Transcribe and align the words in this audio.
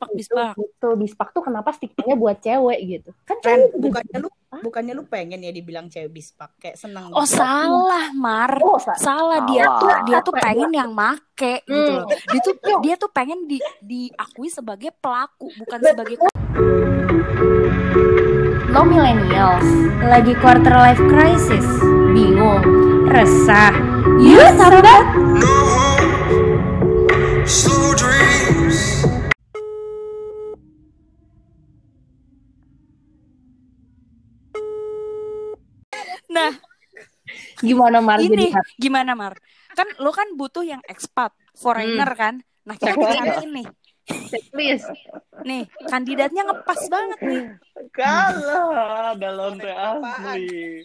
bispak 0.00 0.08
Itu, 0.08 0.16
bispak. 0.16 0.52
gitu. 0.56 0.88
Bispak 0.96 1.28
tuh 1.30 1.42
kenapa 1.42 1.68
stigmanya 1.70 2.16
buat 2.16 2.36
cewek 2.38 2.78
gitu? 2.82 3.10
Kan 3.22 3.36
Ren, 3.36 3.44
cewek 3.44 3.68
juga 3.70 3.80
bukannya 4.00 4.18
lu 4.18 4.28
bukannya 4.60 4.92
lu 4.92 5.04
pengen 5.04 5.40
ya 5.40 5.50
dibilang 5.50 5.86
cewek 5.86 6.10
bispak 6.10 6.50
kayak 6.56 6.74
seneng 6.74 7.08
Oh 7.10 7.22
gitu. 7.22 7.36
salah 7.36 8.08
Mar. 8.12 8.52
Oh, 8.58 8.76
sa- 8.76 8.96
Salah 8.96 9.44
dia 9.44 9.62
Salah. 9.62 9.78
tuh 9.78 9.90
dia 10.02 10.18
tuh 10.20 10.34
pengen 10.34 10.70
yang 10.70 10.90
make 10.90 11.28
gitu 11.62 11.68
Hmm. 11.90 11.98
loh. 11.98 12.08
Dia 12.08 12.40
tuh 12.40 12.54
dia 12.84 12.94
tuh 12.96 13.10
pengen 13.10 13.44
di 13.44 13.58
diakui 13.78 14.48
sebagai 14.48 14.90
pelaku 14.94 15.52
bukan 15.54 15.78
sebagai 15.78 16.16
Lo 18.66 18.82
millennials 18.82 19.66
lagi 20.00 20.32
quarter 20.36 20.72
life 20.72 21.02
crisis, 21.04 21.66
bingung, 22.08 22.62
resah. 23.06 23.74
Yuk 24.16 24.48
sahabat, 24.54 25.04
Nah, 36.40 36.52
gimana 37.68 37.98
Mar 38.00 38.18
jadi 38.18 38.32
ini 38.32 38.48
gimana 38.80 39.12
Mar? 39.12 39.36
Kan 39.76 39.86
lo 40.00 40.10
kan 40.10 40.34
butuh 40.34 40.64
yang 40.64 40.82
expat, 40.88 41.30
foreigner 41.54 42.10
kan? 42.16 42.34
Nah, 42.66 42.74
kita 42.76 42.96
cariin 42.96 43.50
nih. 43.54 43.66
checklist? 44.10 44.90
Nih, 45.46 45.70
kandidatnya 45.86 46.42
ngepas 46.50 46.80
banget 46.90 47.18
nih. 47.22 47.44
Kalah 47.94 49.14
ada 49.14 49.28
lonte 49.30 49.70
asli. 49.70 50.82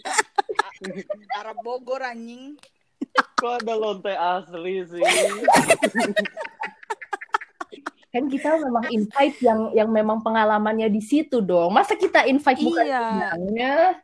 Arab 1.41 1.57
Bogor 1.65 2.05
anjing. 2.05 2.53
Kok 3.41 3.65
ada 3.65 3.73
lonte 3.73 4.13
asli 4.13 4.85
sih? 4.85 5.01
Kan 8.15 8.31
kita 8.31 8.55
memang 8.63 8.87
invite 8.95 9.43
yang 9.43 9.75
yang 9.75 9.89
memang 9.91 10.23
pengalamannya 10.23 10.87
di 10.87 11.03
situ 11.03 11.43
dong. 11.43 11.75
Masa 11.75 11.99
kita 11.99 12.23
invite 12.23 12.63
bukan 12.63 12.85
Iya. 12.87 13.99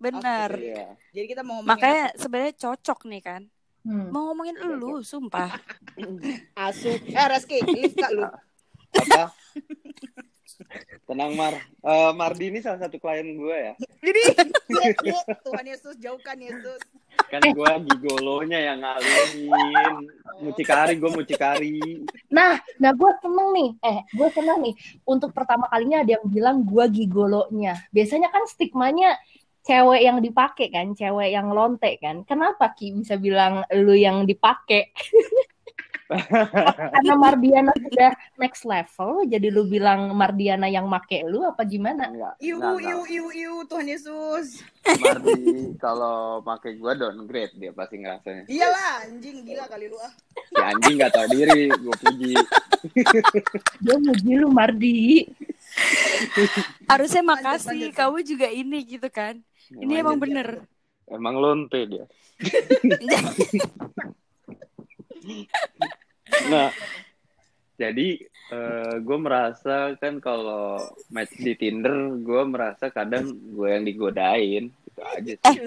Bidangnya? 0.00 0.48
Bener. 0.48 0.50
Iya. 0.56 0.86
Jadi 1.12 1.26
kita 1.28 1.42
mau 1.44 1.60
ngomongin 1.60 1.76
Makanya 1.76 2.04
sebenarnya 2.16 2.54
cocok 2.56 2.98
nih 3.06 3.22
kan. 3.22 3.42
Hmm. 3.80 4.12
Mau 4.12 4.32
ngomongin 4.32 4.56
elu, 4.60 5.00
sumpah. 5.00 5.56
asu. 6.68 6.92
Eh 6.96 7.26
Reski, 7.32 7.64
lu. 8.12 8.28
Apa? 8.92 9.32
Tenang 11.08 11.32
Mar. 11.34 11.54
Eh, 11.58 12.10
Mardi 12.14 12.52
ini 12.52 12.60
salah 12.62 12.86
satu 12.86 13.00
klien 13.00 13.34
gue 13.34 13.56
ya. 13.56 13.74
Jadi 14.04 14.22
Tuhan 15.46 15.66
Yesus 15.66 15.96
jauhkan 15.98 16.38
Yesus. 16.38 16.78
Kan 17.26 17.42
gue 17.42 17.72
gigolonya 17.90 18.58
yang 18.70 18.78
ngalihin. 18.84 20.06
Mucikari, 20.44 20.94
gue 21.00 21.10
mucikari. 21.10 22.06
Nah, 22.30 22.62
nah 22.78 22.92
gue 22.94 23.10
seneng 23.18 23.48
nih. 23.56 23.70
Eh, 23.82 23.98
gue 24.14 24.28
seneng 24.30 24.58
nih. 24.62 24.74
Untuk 25.02 25.34
pertama 25.34 25.66
kalinya 25.66 26.06
ada 26.06 26.20
yang 26.20 26.26
bilang 26.30 26.62
gue 26.62 26.84
gigolonya. 26.92 27.74
Biasanya 27.90 28.30
kan 28.30 28.46
stigmanya 28.46 29.18
cewek 29.64 30.00
yang 30.02 30.18
dipakai 30.24 30.68
kan, 30.72 30.92
cewek 30.96 31.30
yang 31.32 31.52
lonte 31.52 31.96
kan. 32.00 32.24
Kenapa 32.24 32.72
Ki 32.72 32.96
bisa 32.96 33.20
bilang 33.20 33.64
lu 33.74 33.94
yang 33.94 34.24
dipakai? 34.24 34.90
Karena 36.90 37.14
Mardiana 37.14 37.70
sudah 37.70 38.10
next 38.34 38.66
level, 38.66 39.22
jadi 39.30 39.46
lu 39.46 39.62
bilang 39.70 40.10
Mardiana 40.10 40.66
yang 40.66 40.90
make 40.90 41.22
lu 41.22 41.46
apa 41.46 41.62
gimana? 41.62 42.10
Enggak. 42.10 42.34
Iu 42.42 42.58
enggak, 42.58 42.82
iu 42.82 43.00
iu 43.06 43.26
iu 43.30 43.54
Tuhan 43.70 43.86
Yesus. 43.86 44.58
Mardi 44.82 45.70
kalau 45.78 46.42
pakai 46.42 46.74
gue 46.74 46.92
downgrade 46.98 47.54
dia 47.54 47.70
pasti 47.70 48.02
ngerasanya. 48.02 48.50
Iyalah 48.50 49.06
anjing 49.06 49.46
gila 49.46 49.64
kali 49.70 49.86
lu 49.86 49.98
ah. 50.02 50.12
Si 50.34 50.58
anjing 50.58 50.94
nggak 50.98 51.12
tahu 51.14 51.26
diri, 51.30 51.62
gue 51.70 51.96
puji. 52.02 52.32
Dia 53.84 53.96
muji 54.00 54.32
lu 54.40 54.48
Mardi. 54.50 55.28
Harusnya 56.90 57.22
Lanjut, 57.22 57.38
makasih, 57.38 57.82
lanjut. 57.92 57.98
kamu 57.98 58.18
juga 58.26 58.48
ini 58.50 58.78
gitu 58.82 59.08
kan. 59.12 59.38
Ini 59.70 60.02
emang 60.02 60.18
bener. 60.18 60.66
Emang 61.10 61.34
lonte 61.38 61.86
dia. 61.86 62.06
nah, 66.50 66.70
jadi 67.78 68.08
gue 68.98 69.18
merasa 69.18 69.94
kan 69.98 70.18
kalau 70.18 70.78
match 71.10 71.34
di 71.38 71.54
Tinder, 71.54 72.18
gue 72.18 72.42
merasa 72.46 72.90
kadang 72.90 73.30
gue 73.30 73.68
yang 73.70 73.84
digodain, 73.86 74.70
gitu 74.70 75.00
aja 75.02 75.32
sih. 75.38 75.58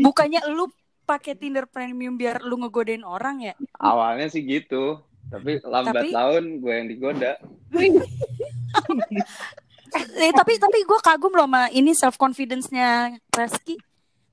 Bukannya 0.00 0.40
lu 0.52 0.68
pakai 1.04 1.36
Tinder 1.36 1.68
Premium 1.68 2.16
biar 2.16 2.40
lu 2.44 2.56
ngegodain 2.60 3.04
orang 3.04 3.40
ya? 3.40 3.54
Awalnya 3.80 4.28
sih 4.32 4.44
gitu, 4.44 5.00
tapi 5.28 5.60
lambat 5.64 6.08
Tapi- 6.08 6.12
laun 6.12 6.60
gue 6.60 6.72
yang 6.72 6.88
digoda. 6.88 7.32
Eh, 9.94 10.32
tapi 10.34 10.58
tapi 10.58 10.82
gue 10.82 10.98
kagum 11.02 11.32
loh 11.34 11.46
sama 11.46 11.70
ini 11.70 11.94
self 11.94 12.18
confidence-nya 12.18 13.14
Reski. 13.30 13.78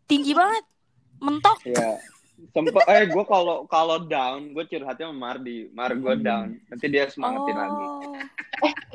Tinggi 0.10 0.34
banget. 0.34 0.66
Mentok. 1.22 1.62
Ya, 1.70 2.02
sempet 2.50 2.82
eh 2.90 3.06
gue 3.06 3.24
kalau 3.30 3.70
kalau 3.70 4.02
down, 4.02 4.52
gue 4.58 4.66
curhatnya 4.66 5.14
sama 5.14 5.38
Mardi, 5.38 5.70
Mar 5.70 5.94
gue 5.94 6.16
down, 6.18 6.58
nanti 6.66 6.86
dia 6.90 7.06
semangatin 7.06 7.58
lagi. 7.62 7.86
Oh. 7.86 8.18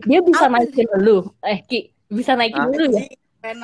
Dia 0.04 0.18
bisa 0.26 0.50
Apa 0.50 0.58
naikin 0.58 0.90
lu. 0.98 1.22
Eh 1.46 1.58
Ki, 1.62 1.94
bisa 2.10 2.34
naikin 2.34 2.66
Hah? 2.66 2.74
lu 2.74 2.86
ya? 2.90 3.06
Tai, 3.46 3.54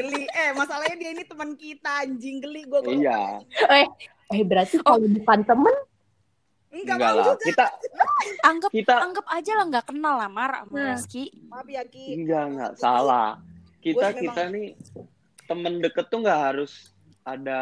geli. 0.00 0.24
Eh 0.24 0.50
masalahnya 0.56 0.96
dia 0.96 1.10
ini 1.12 1.24
teman 1.28 1.52
kita 1.52 2.08
anjing 2.08 2.40
geli 2.40 2.64
gua. 2.64 2.80
gua 2.80 2.96
Iya. 2.96 3.44
Eh, 3.68 3.86
eh 4.32 4.40
berarti 4.40 4.80
kalau 4.80 5.04
bukan 5.04 5.44
temen, 5.44 5.76
Enggak, 6.68 6.96
Enggak 6.96 7.08
mau 7.08 7.16
lah, 7.16 7.24
juga. 7.26 7.42
kita 7.42 7.66
Anggap 8.50 8.70
kita 8.70 8.94
anggap 8.98 9.26
aja 9.28 9.52
lah 9.54 9.64
nggak 9.66 9.86
kenal 9.86 10.14
lah 10.16 10.28
Mar 10.28 10.52
sama 10.56 10.72
Nah. 10.72 10.86
Reski. 10.92 11.24
Maaf 11.46 11.66
ya 11.66 11.82
Ki. 11.84 12.06
enggak 12.14 12.44
enggak 12.48 12.72
salah. 12.76 13.28
Kita 13.78 14.06
Gua 14.08 14.18
kita 14.18 14.42
nih 14.48 14.68
temen 15.44 15.72
deket 15.78 16.06
tuh 16.06 16.18
nggak 16.20 16.40
harus 16.42 16.72
ada 17.22 17.60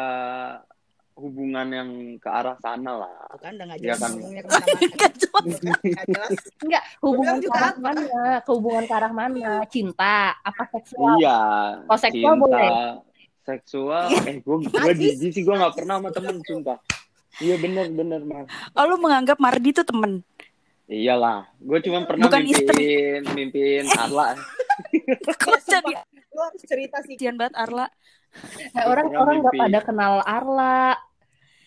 hubungan 1.13 1.67
yang 1.69 1.89
ke 2.17 2.27
arah 2.27 2.57
sana 2.59 2.91
lah. 2.97 3.13
Tuh 3.31 3.39
kan 3.39 3.53
udah 3.53 3.65
nggak 3.65 3.79
Iya 3.79 3.87
jelas 3.87 3.99
kan. 3.99 4.09
ngomongnya 4.11 4.41
ke 4.41 4.49
mana-mana. 4.49 4.89
Nggak 4.95 5.13
jelas. 5.15 5.45
enggak 6.59 6.83
hubungan 6.99 7.33
ke 7.33 7.41
juga 7.41 7.55
arah 7.57 7.75
mana? 7.77 8.03
Ke 8.37 8.51
hubungan 8.51 8.83
ke 8.83 8.93
arah 8.93 9.13
mana? 9.13 9.49
Cinta, 9.65 10.17
apa 10.35 10.63
seksual? 10.67 11.15
Iya. 11.15 11.39
Oh, 11.85 11.95
seksual 11.95 12.33
cinta, 12.33 12.41
boleh? 12.41 12.69
Seksual, 13.45 14.05
eh 14.25 14.37
gue 14.41 14.55
gue 14.59 14.93
jijik 14.97 15.29
sih 15.31 15.41
gue 15.41 15.55
nggak 15.55 15.75
pernah 15.75 16.01
sama 16.01 16.09
temen 16.09 16.35
sumpah. 16.41 16.77
Iya 17.37 17.55
bener 17.57 17.87
bener 17.89 18.21
mas. 18.21 18.47
Oh 18.71 18.85
lu 18.85 18.95
menganggap 18.97 19.37
Mardi 19.37 19.71
tuh 19.71 19.83
temen. 19.83 20.23
Iyalah, 20.85 21.49
gue 21.57 21.79
cuma 21.81 22.05
pernah 22.05 22.29
Bukan 22.29 22.41
mimpin 22.41 22.61
istri. 22.61 22.85
mimpin 23.31 23.83
Arla. 23.91 24.37
Kok 25.41 25.57
jadi 25.63 25.93
Lu 26.29 26.39
harus 26.39 26.61
cerita 26.61 27.01
sih. 27.01 27.15
kasihan 27.15 27.33
banget 27.33 27.57
Arla. 27.57 27.89
Nah, 28.71 28.83
orang 28.85 29.07
Pernah 29.07 29.19
orang 29.19 29.35
nggak 29.41 29.55
pada 29.57 29.79
kenal 29.81 30.13
Arla. 30.21 30.93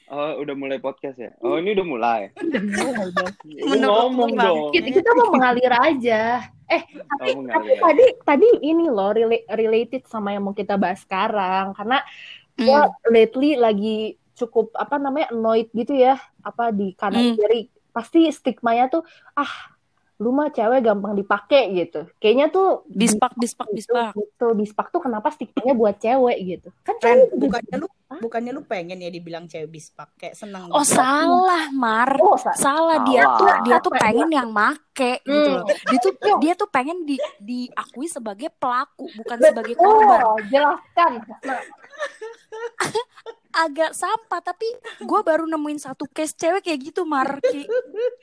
Oh 0.08 0.38
udah 0.38 0.54
mulai 0.54 0.78
podcast 0.78 1.18
ya? 1.18 1.30
Oh 1.40 1.58
ini 1.58 1.72
udah 1.72 1.84
mulai. 1.84 2.20
Lu 2.38 3.66
Menurut 3.68 3.92
ngomong 4.06 4.30
lu, 4.30 4.38
Bang. 4.38 4.46
dong. 4.46 4.70
kita, 4.72 4.88
kita 4.94 5.10
mau 5.12 5.28
mengalir 5.30 5.72
aja. 5.74 6.22
Eh, 6.64 6.82
tapi, 6.86 7.28
Oh, 7.30 7.44
tapi 7.44 7.70
tadi 7.74 8.04
tadi 8.22 8.48
ini 8.62 8.86
loh 8.86 9.10
rela- 9.10 9.46
related 9.50 10.04
sama 10.04 10.30
yang 10.30 10.44
mau 10.44 10.52
kita 10.52 10.76
bahas 10.76 11.02
sekarang 11.02 11.72
karena 11.72 12.00
Hmm. 12.54 12.90
lately 13.06 13.54
lagi 13.54 14.17
cukup 14.38 14.70
apa 14.72 14.96
namanya 14.96 15.28
annoyed 15.28 15.68
gitu 15.72 15.92
ya 15.92 16.16
apa 16.40 16.70
di 16.70 16.92
kanan 16.94 17.24
Hmm. 17.24 17.34
kiri 17.36 17.60
pasti 17.90 18.28
stigmanya 18.28 18.88
tuh 18.88 19.02
ah 19.34 19.50
lu 20.16 20.30
mah 20.30 20.48
cewek 20.48 20.80
gampang 20.80 21.12
dipakai 21.14 21.68
gitu 21.72 22.04
kayaknya 22.16 22.48
tuh 22.48 22.82
Bispak 22.88 23.32
bispak 23.34 23.66
gitu, 23.70 23.90
bispak. 23.90 24.10
gitu 24.14 24.46
bispak 24.52 24.86
tuh 24.88 25.00
kenapa 25.00 25.28
stigmanya 25.28 25.72
buat 25.72 25.96
cewek 25.96 26.36
gitu 26.44 26.68
kan 26.80 26.94
Ren, 26.96 27.00
cewek 27.00 27.26
juga- 27.32 27.40
bukannya 27.62 27.76
lu 27.76 27.86
bukannya 28.18 28.50
lu 28.50 28.60
pengen 28.64 28.98
ya 28.98 29.08
dibilang 29.08 29.44
cewek 29.44 29.68
bispak 29.68 30.08
kayak 30.16 30.32
seneng. 30.32 30.64
Oh 30.68 30.82
salah 30.82 31.68
Mar. 31.70 32.16
oh 32.18 32.34
sa- 32.34 32.56
Salah 32.56 33.04
dia 33.04 33.22
Salah. 33.22 33.36
tuh 33.36 33.48
dia 33.62 33.76
tuh 33.78 33.92
pengen 33.94 34.28
yang 34.28 34.48
make 34.48 35.20
gitu 35.20 35.30
Hmm. 35.30 35.54
loh. 35.54 35.64
Dia 35.68 35.98
tuh 36.00 36.12
dia 36.40 36.52
tuh 36.56 36.68
pengen 36.68 36.98
di 37.04 37.16
diakui 37.38 38.06
sebagai 38.06 38.48
pelaku 38.50 39.06
bukan 39.14 39.36
sebagai 39.38 39.74
korban. 39.76 40.18
oh 40.24 40.38
jelaskan 40.44 41.10
Agak 43.58 43.90
sampah 43.90 44.38
tapi 44.40 44.68
gue 44.98 45.20
baru 45.20 45.42
nemuin 45.44 45.80
satu 45.80 46.06
case 46.06 46.30
cewek 46.32 46.62
kayak 46.62 46.80
gitu 46.84 47.02
Mar. 47.02 47.42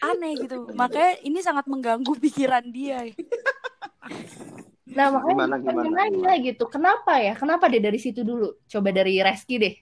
Aneh 0.02 0.34
gitu. 0.38 0.72
Makanya 0.72 1.20
ini 1.22 1.40
sangat 1.40 1.66
mengganggu 1.66 2.16
pikiran 2.16 2.64
dia. 2.66 3.04
nah 4.86 5.12
makanya 5.12 5.34
Gimana, 5.36 5.56
gimana, 5.60 5.90
nanya 6.08 6.34
gitu 6.40 6.64
kenapa 6.66 7.18
ya 7.18 7.34
kenapa 7.34 7.68
deh 7.68 7.82
dari 7.82 7.98
situ 7.98 8.22
dulu 8.22 8.54
coba 8.64 8.94
dari 8.94 9.18
Reski 9.18 9.56
deh 9.58 9.74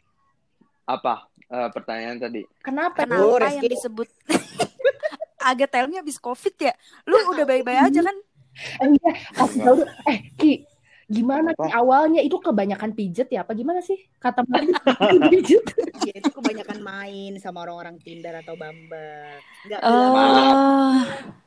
Apa 0.86 1.28
Eh, 1.44 1.70
pertanyaan 1.70 2.18
tadi? 2.18 2.42
kenapa 2.58 3.06
Kenapa 3.06 3.22
Oh, 3.22 3.38
yang 3.38 3.62
Reski. 3.62 3.70
disebut 3.70 4.08
agak 5.44 5.70
telnya 5.70 6.02
habis 6.02 6.18
covid 6.18 6.56
ya? 6.58 6.74
Lu 7.06 7.20
udah 7.30 7.46
baik-baik 7.46 7.94
aja 7.94 8.02
kan? 8.02 8.16
Eh, 8.80 8.88
iya, 8.90 9.12
kasih 9.34 9.60
tahu 9.62 9.76
dulu. 9.78 9.92
Eh, 10.08 10.18
Ki, 10.34 10.52
Gimana 11.14 11.54
Apa? 11.54 11.62
sih 11.62 11.72
awalnya 11.72 12.20
itu 12.20 12.36
kebanyakan 12.36 12.92
pijet 12.92 13.30
ya 13.30 13.42
apa 13.42 13.54
gimana 13.54 13.80
sih? 13.80 13.96
Kata 14.18 14.42
pijet. 15.32 15.64
Ya 16.04 16.14
itu 16.16 16.30
kebanyakan 16.30 16.80
main 16.80 17.32
sama 17.38 17.62
orang-orang 17.62 17.96
Tinder 17.98 18.34
atau 18.36 18.54
Bumble. 18.54 19.38
Enggak 19.64 19.80
Oh, 19.80 20.98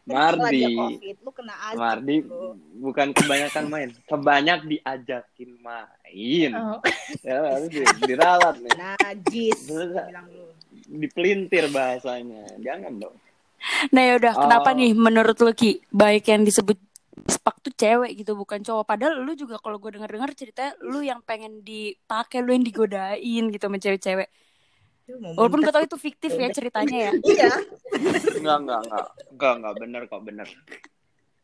Mardi, 0.06 0.62
COVID, 0.70 1.16
lu 1.18 1.30
kena 1.30 1.54
azab. 1.66 1.76
Mardi 1.76 2.16
lu. 2.22 2.54
bukan 2.78 3.10
kebanyakan 3.10 3.64
main, 3.66 3.88
kebanyak 4.06 4.58
diajakin 4.64 5.50
main. 5.58 6.50
Oh, 6.54 6.78
Ya 7.20 7.42
harus 7.44 7.66
di- 7.66 7.82
diralat 8.04 8.54
nih, 8.56 8.70
Najis, 8.72 9.58
bilang 9.66 10.30
lu. 10.30 10.46
dipelintir 10.88 11.66
bahasanya. 11.68 12.46
Jangan 12.56 12.94
dong. 12.96 13.16
nah 13.88 14.04
yaudah 14.04 14.36
kenapa 14.36 14.70
Oh. 14.70 14.76
nih 14.76 14.92
menurut 14.92 15.34
lu 15.34 15.50
Ki 15.50 15.82
baik 15.88 16.28
yang 16.28 16.44
disebut 16.44 16.78
spak 17.26 17.58
tuh 17.60 17.74
cewek 17.74 18.14
gitu 18.16 18.32
bukan 18.32 18.62
cowok 18.62 18.84
padahal 18.86 19.18
lu 19.20 19.34
juga 19.34 19.58
kalau 19.58 19.76
gue 19.76 19.94
denger 19.94 20.10
dengar 20.10 20.30
cerita 20.32 20.74
lu 20.82 21.02
yang 21.02 21.20
pengen 21.22 21.60
dipakai 21.60 22.40
lu 22.40 22.54
yang 22.54 22.62
digodain 22.62 23.44
gitu 23.50 23.66
sama 23.66 23.78
cewek-cewek 23.78 24.28
walaupun 25.34 25.62
gue 25.62 25.70
tau 25.70 25.82
itu 25.86 25.98
fiktif 25.98 26.34
ya 26.34 26.50
ceritanya 26.50 27.10
ya 27.10 27.12
Iya. 27.22 27.52
Enggak, 28.42 28.56
enggak, 28.62 28.80
enggak. 28.86 29.06
Enggak, 29.30 29.52
enggak 29.58 29.74
bener 29.78 30.02
kok, 30.10 30.22
bener. 30.22 30.48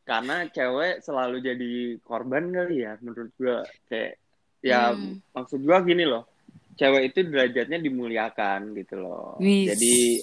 Karena 0.03 0.37
cewek 0.51 0.95
selalu 0.99 1.37
jadi 1.39 1.73
korban 2.03 2.51
kali 2.51 2.83
ya 2.83 2.99
menurut 2.99 3.31
gua. 3.39 3.63
Kayak 3.87 4.19
ya 4.59 4.91
Hmm. 4.91 5.23
maksud 5.31 5.63
gua 5.63 5.79
gini 5.87 6.03
loh. 6.03 6.27
Cewek 6.75 7.15
itu 7.15 7.23
derajatnya 7.23 7.79
dimuliakan 7.79 8.75
gitu 8.75 8.99
loh. 8.99 9.39
Jadi 9.39 10.19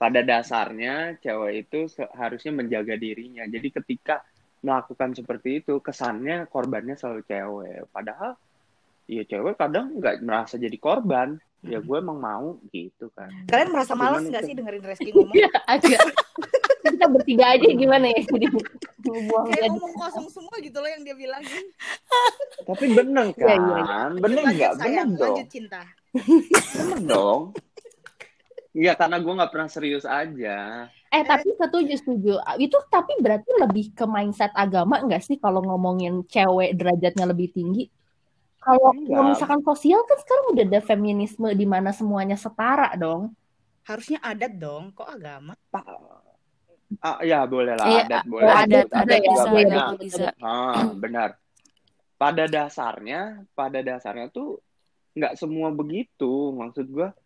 pada 0.00 0.24
dasarnya 0.24 1.20
cewek 1.20 1.68
itu 1.68 1.84
harusnya 2.16 2.52
menjaga 2.56 2.96
dirinya. 2.96 3.44
Jadi 3.44 3.68
ketika 3.68 4.24
melakukan 4.60 5.12
seperti 5.12 5.60
itu 5.60 5.78
kesannya 5.78 6.44
korbannya 6.46 6.94
selalu 6.94 7.24
cewek. 7.24 7.88
Padahal 7.88 8.36
ya 9.04 9.22
cewek 9.22 9.56
kadang 9.56 9.96
nggak 9.96 10.20
merasa 10.20 10.54
jadi 10.54 10.76
korban. 10.76 11.36
Ya 11.60 11.76
gue 11.76 11.92
emang 11.92 12.16
mau 12.16 12.56
gitu 12.68 13.12
kan. 13.12 13.28
Kalian 13.44 13.68
merasa 13.68 13.92
malas 13.92 14.24
nggak 14.24 14.44
sih 14.44 14.56
dengerin 14.56 14.80
Reski 14.80 15.10
ngomong? 15.12 15.36
Iya, 15.36 15.52
agak. 15.68 16.00
Kita 16.80 17.04
bertiga 17.04 17.52
aja 17.52 17.68
gimana 17.68 18.08
ya? 18.08 18.20
Jadi 18.24 18.46
buang 19.04 19.44
Kayak 19.44 19.60
jadi. 19.60 19.68
ngomong 19.68 19.92
kosong 19.92 20.26
semua 20.32 20.56
gitu 20.56 20.80
loh 20.80 20.88
yang 20.88 21.04
dia 21.04 21.12
bilangin. 21.12 21.64
Tapi 22.64 22.84
bener 22.90 23.26
Iya, 23.28 23.36
kan? 23.36 23.60
iya, 23.60 23.76
iya. 23.76 24.00
Bener 24.16 24.40
Lanjut, 24.40 24.56
nggak? 24.56 24.72
Bener 24.72 24.80
sayang, 24.88 25.08
dong. 25.12 25.20
lanjut 25.36 25.48
cinta. 25.52 25.80
Bener 26.74 27.00
dong. 27.04 27.40
Iya 28.70 28.92
karena 28.94 29.16
gue 29.18 29.32
nggak 29.34 29.52
pernah 29.52 29.68
serius 29.68 30.04
aja. 30.04 30.58
Eh 31.10 31.26
tapi 31.26 31.50
setuju 31.58 31.94
setuju. 31.98 32.38
Itu 32.62 32.78
tapi 32.86 33.18
berarti 33.18 33.50
lebih 33.58 33.90
ke 33.98 34.06
mindset 34.06 34.54
agama 34.54 35.02
enggak 35.02 35.26
sih 35.26 35.42
kalau 35.42 35.58
ngomongin 35.58 36.22
cewek 36.30 36.78
derajatnya 36.78 37.26
lebih 37.26 37.50
tinggi? 37.50 37.90
Kalau 38.62 38.94
misalkan 39.26 39.64
sosial 39.66 40.06
kan 40.06 40.18
sekarang 40.22 40.46
udah 40.54 40.64
ada 40.70 40.80
feminisme 40.84 41.48
di 41.56 41.66
mana 41.66 41.90
semuanya 41.90 42.38
setara 42.38 42.94
dong. 42.94 43.34
Harusnya 43.88 44.22
adat 44.22 44.54
dong, 44.54 44.94
kok 44.94 45.08
agama? 45.08 45.56
Ah, 47.00 47.18
ya 47.24 47.46
boleh 47.48 47.74
lah 47.74 47.86
Iya, 47.88 48.02
adat 48.06 48.22
oh, 48.22 48.30
boleh. 48.30 48.52
adat 48.52 48.86
Ada 48.92 49.00
adat 49.02 49.18
ya, 49.18 49.30
bisa 49.32 49.48
iya, 49.50 49.64
adat 49.66 49.98
bisa 49.98 50.24
Ah, 50.38 50.84
benar. 50.94 51.28
Pada 52.20 52.44
dasarnya, 52.44 53.20
pada 53.56 53.78
dasarnya 53.80 54.28
tuh 54.30 54.60
nggak 55.16 55.34
semua 55.40 55.72
begitu. 55.72 56.52
Maksud 56.54 56.86
gua, 56.92 57.16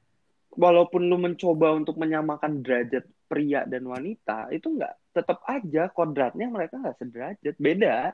walaupun 0.54 1.04
lu 1.04 1.18
mencoba 1.18 1.74
untuk 1.74 1.98
menyamakan 1.98 2.62
derajat 2.62 3.04
pria 3.24 3.64
dan 3.64 3.84
wanita, 3.88 4.52
itu 4.52 4.72
nggak 4.74 5.16
tetap 5.16 5.40
aja 5.48 5.88
kodratnya 5.90 6.46
mereka 6.48 6.78
nggak 6.80 6.98
sederajat, 7.00 7.54
beda. 7.56 8.12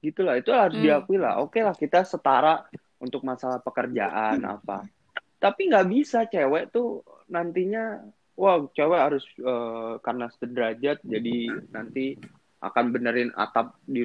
Gitu 0.00 0.20
lah, 0.22 0.38
itu 0.38 0.50
harus 0.54 0.76
Hmm. 0.76 0.84
diakui 0.84 1.18
lah. 1.18 1.42
Oke 1.42 1.60
lah, 1.64 1.74
kita 1.74 2.06
setara 2.06 2.64
untuk 3.02 3.26
masalah 3.26 3.58
pekerjaan 3.60 4.40
apa. 4.44 4.86
Tapi 5.36 5.68
nggak 5.68 5.88
bisa 5.90 6.24
cewek 6.30 6.72
tuh 6.72 7.04
nantinya, 7.28 8.00
wah 8.38 8.64
cewek 8.72 9.00
harus 9.00 9.24
eh, 9.40 9.94
karena 10.00 10.26
sederajat, 10.32 11.02
jadi 11.04 11.36
nanti 11.74 12.16
akan 12.56 12.88
benerin 12.88 13.30
atap 13.36 13.76
di 13.84 14.00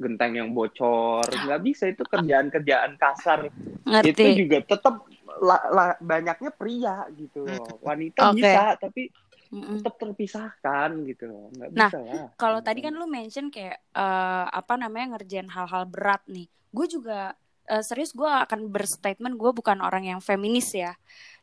genteng 0.00 0.40
yang 0.40 0.50
bocor 0.56 1.28
nggak 1.28 1.60
bisa 1.62 1.92
itu 1.92 2.00
kerjaan-kerjaan 2.00 2.96
kasar 2.96 3.44
itu 3.46 3.52
ngerti 3.84 4.28
juga 4.40 4.58
tetap 4.64 5.04
la- 5.38 5.68
la- 5.68 6.00
banyaknya 6.00 6.50
pria 6.56 7.04
gitu 7.12 7.44
loh 7.44 7.78
wanita 7.84 8.32
Oke. 8.32 8.40
bisa 8.40 8.74
tapi 8.80 9.12
Mm-mm. 9.50 9.82
tetap 9.82 9.98
terpisahkan 9.98 10.90
gitu 11.10 11.26
loh 11.26 11.50
nggak 11.50 11.70
Nah, 11.70 11.90
bisa 11.90 11.98
lah 11.98 12.30
kalau 12.38 12.62
tadi 12.62 12.80
kan 12.82 12.94
lu 12.94 13.06
mention 13.06 13.50
kayak 13.50 13.78
eh, 13.94 14.46
apa 14.50 14.74
namanya 14.78 15.18
ngerjain 15.18 15.50
hal-hal 15.50 15.86
berat 15.86 16.22
nih. 16.26 16.46
Gue 16.70 16.86
juga 16.86 17.34
eh, 17.66 17.82
serius 17.82 18.10
gue 18.14 18.26
akan 18.26 18.70
berstatement 18.70 19.34
gue 19.34 19.50
bukan 19.54 19.78
orang 19.82 20.06
yang 20.06 20.20
feminis 20.22 20.70
ya. 20.74 20.94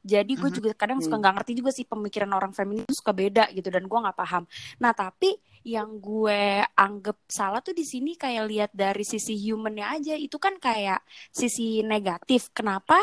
Jadi 0.04 0.40
gue 0.40 0.48
Mhm. 0.52 0.58
juga 0.60 0.72
kadang 0.76 1.00
suka 1.04 1.16
Hmm. 1.16 1.24
nggak 1.24 1.36
ngerti 1.44 1.52
juga 1.60 1.72
sih 1.76 1.84
pemikiran 1.84 2.32
orang 2.32 2.52
feminis 2.56 2.88
suka 2.96 3.12
beda 3.12 3.52
gitu 3.52 3.68
dan 3.68 3.84
gue 3.88 4.00
nggak 4.00 4.16
paham. 4.16 4.44
Nah 4.80 4.92
tapi 4.96 5.36
yang 5.68 6.00
gue 6.00 6.64
anggap 6.80 7.18
salah 7.28 7.60
tuh 7.60 7.76
di 7.76 7.84
sini 7.84 8.16
kayak 8.16 8.44
lihat 8.48 8.72
dari 8.72 9.04
sisi 9.04 9.36
humannya 9.52 9.84
aja 9.84 10.16
itu 10.16 10.40
kan 10.40 10.56
kayak 10.60 11.04
sisi 11.32 11.84
negatif. 11.84 12.56
Kenapa 12.56 13.00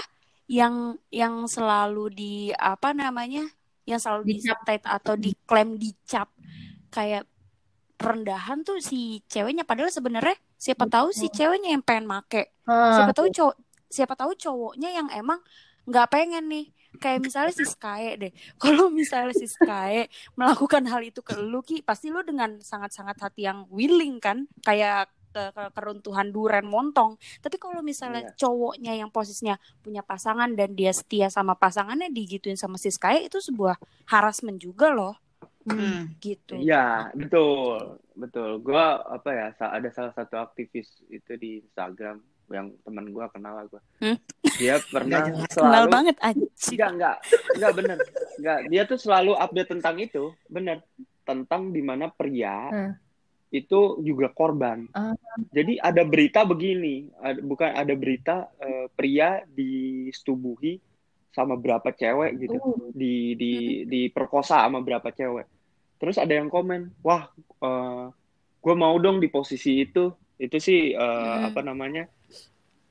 yang 0.48 0.96
yang 1.08 1.44
selalu 1.48 2.04
di 2.12 2.34
apa 2.52 2.92
namanya 2.92 3.44
yang 3.84 4.00
selalu 4.00 4.36
di 4.36 4.36
state 4.40 4.84
atau 4.84 5.14
diklaim 5.16 5.76
dicap. 5.76 6.28
Kayak 6.88 7.28
rendahan 8.00 8.60
tuh 8.66 8.82
si 8.82 9.22
ceweknya 9.30 9.64
padahal 9.64 9.88
sebenarnya 9.88 10.36
siapa 10.58 10.84
tahu 10.90 11.14
si 11.14 11.30
ceweknya 11.30 11.72
yang 11.76 11.84
pengen 11.84 12.08
make. 12.08 12.52
Ah, 12.68 13.00
siapa 13.00 13.12
tahu 13.16 13.28
cowok 13.30 13.54
siapa 13.88 14.14
tahu 14.18 14.34
cowoknya 14.34 14.90
yang 14.90 15.08
emang 15.14 15.38
nggak 15.86 16.08
pengen 16.10 16.44
nih. 16.50 16.66
Kayak 16.94 17.26
misalnya 17.26 17.52
si 17.54 17.64
Sky 17.66 18.14
deh. 18.14 18.32
Kalau 18.62 18.86
misalnya 18.90 19.34
si 19.34 19.46
Sky 19.50 20.06
melakukan 20.38 20.86
hal 20.86 21.02
itu 21.02 21.20
ke 21.22 21.34
lu 21.38 21.58
ki 21.62 21.82
pasti 21.82 22.10
lu 22.10 22.22
dengan 22.22 22.58
sangat-sangat 22.62 23.18
hati 23.18 23.46
yang 23.46 23.66
willing 23.70 24.22
kan? 24.22 24.46
Kayak 24.62 25.10
ke, 25.34 25.50
ke- 25.50 25.72
keruntuhan 25.74 26.30
duren 26.30 26.62
montong 26.64 27.12
tapi 27.42 27.58
kalau 27.58 27.82
misalnya 27.82 28.22
Iya. 28.24 28.38
cowoknya 28.38 28.92
yang 28.94 29.10
posisinya 29.10 29.54
punya 29.82 30.00
pasangan 30.00 30.54
dan 30.54 30.72
dia 30.72 30.94
setia 30.94 31.26
sama 31.26 31.52
pasangannya 31.52 32.08
digituin 32.08 32.54
sama 32.54 32.78
si 32.78 32.88
Sky 32.88 33.26
itu 33.26 33.42
sebuah 33.42 33.74
harassment 34.06 34.56
juga 34.56 34.88
loh 34.88 35.18
Hmm. 35.64 36.12
gitu 36.20 36.60
Iya, 36.60 37.08
betul, 37.14 37.96
betul. 38.12 38.60
Gua 38.60 39.00
apa 39.00 39.32
ya? 39.32 39.48
Ada 39.56 39.88
salah 39.90 40.12
satu 40.12 40.36
aktivis 40.36 40.84
itu 41.08 41.32
di 41.34 41.56
Instagram 41.58 42.20
yang 42.52 42.68
teman 42.84 43.08
gua 43.08 43.32
kenal 43.32 43.56
lah 43.56 43.64
gua. 43.64 43.80
Hmm? 43.96 44.20
Dia 44.60 44.76
pernah 44.84 45.24
kenal 45.24 45.48
selalu 45.48 45.86
banget 45.88 46.16
anjir 46.20 46.52
Enggak, 46.68 46.90
enggak, 46.92 47.16
enggak 47.56 47.72
bener. 47.72 47.96
Enggak, 48.36 48.58
dia 48.68 48.82
tuh 48.84 48.98
selalu 49.00 49.32
update 49.34 49.70
tentang 49.70 49.96
itu, 49.96 50.24
bener. 50.46 50.84
Tentang 51.24 51.72
di 51.72 51.80
mana 51.80 52.12
pria 52.12 52.68
Hmm. 52.68 52.92
Itu 53.54 54.02
juga 54.02 54.26
korban. 54.34 54.90
Ah. 54.90 55.14
Jadi 55.54 55.78
ada 55.78 56.02
berita 56.02 56.42
begini, 56.42 57.06
ada- 57.22 57.38
bukan 57.38 57.70
ada 57.70 57.94
berita 57.94 58.50
eh, 58.58 58.90
pria 58.90 59.46
disetubuhi 59.46 60.82
sama 61.30 61.54
berapa 61.54 61.90
cewek 61.90 62.30
gitu, 62.42 62.58
uh, 62.58 62.90
di 62.94 63.34
di 63.34 63.52
diperkosa 63.86 64.62
sama 64.66 64.78
berapa 64.82 65.10
cewek. 65.10 65.46
Terus 65.98 66.18
ada 66.18 66.30
yang 66.30 66.46
komen, 66.46 66.94
wah, 67.02 67.30
gue 68.58 68.74
mau 68.74 68.94
dong 68.98 69.18
di 69.18 69.26
posisi 69.26 69.82
itu. 69.82 70.14
Itu 70.34 70.58
sih 70.58 70.94
eh, 70.94 70.98
Hmm. 70.98 71.48
apa 71.50 71.62
namanya? 71.62 72.10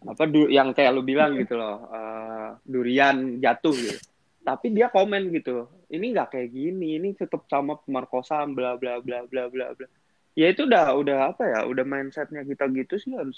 apa 0.04 0.28
du- 0.28 0.52
yang 0.52 0.76
kayak 0.76 0.92
lu 0.92 1.00
bilang 1.00 1.32
gitu 1.40 1.56
loh 1.56 1.88
eh, 1.88 2.50
durian 2.68 3.40
jatuh 3.40 3.72
gitu 3.72 3.96
tapi 4.44 4.76
dia 4.76 4.92
komen 4.92 5.32
gitu 5.32 5.72
ini 5.88 6.12
nggak 6.12 6.36
kayak 6.36 6.50
gini 6.52 7.00
ini 7.00 7.16
tetap 7.16 7.48
sama 7.48 7.80
pemerkosaan 7.80 8.52
bla 8.52 8.76
bla 8.76 9.00
bla 9.00 9.24
bla 9.24 9.48
bla 9.48 9.72
bla 9.72 9.88
ya 10.34 10.48
itu 10.50 10.66
udah 10.66 10.98
udah 10.98 11.18
apa 11.34 11.44
ya 11.46 11.60
udah 11.70 11.86
mindsetnya 11.86 12.42
kita 12.42 12.66
gitu 12.74 12.98
sih 12.98 13.14
harus 13.14 13.38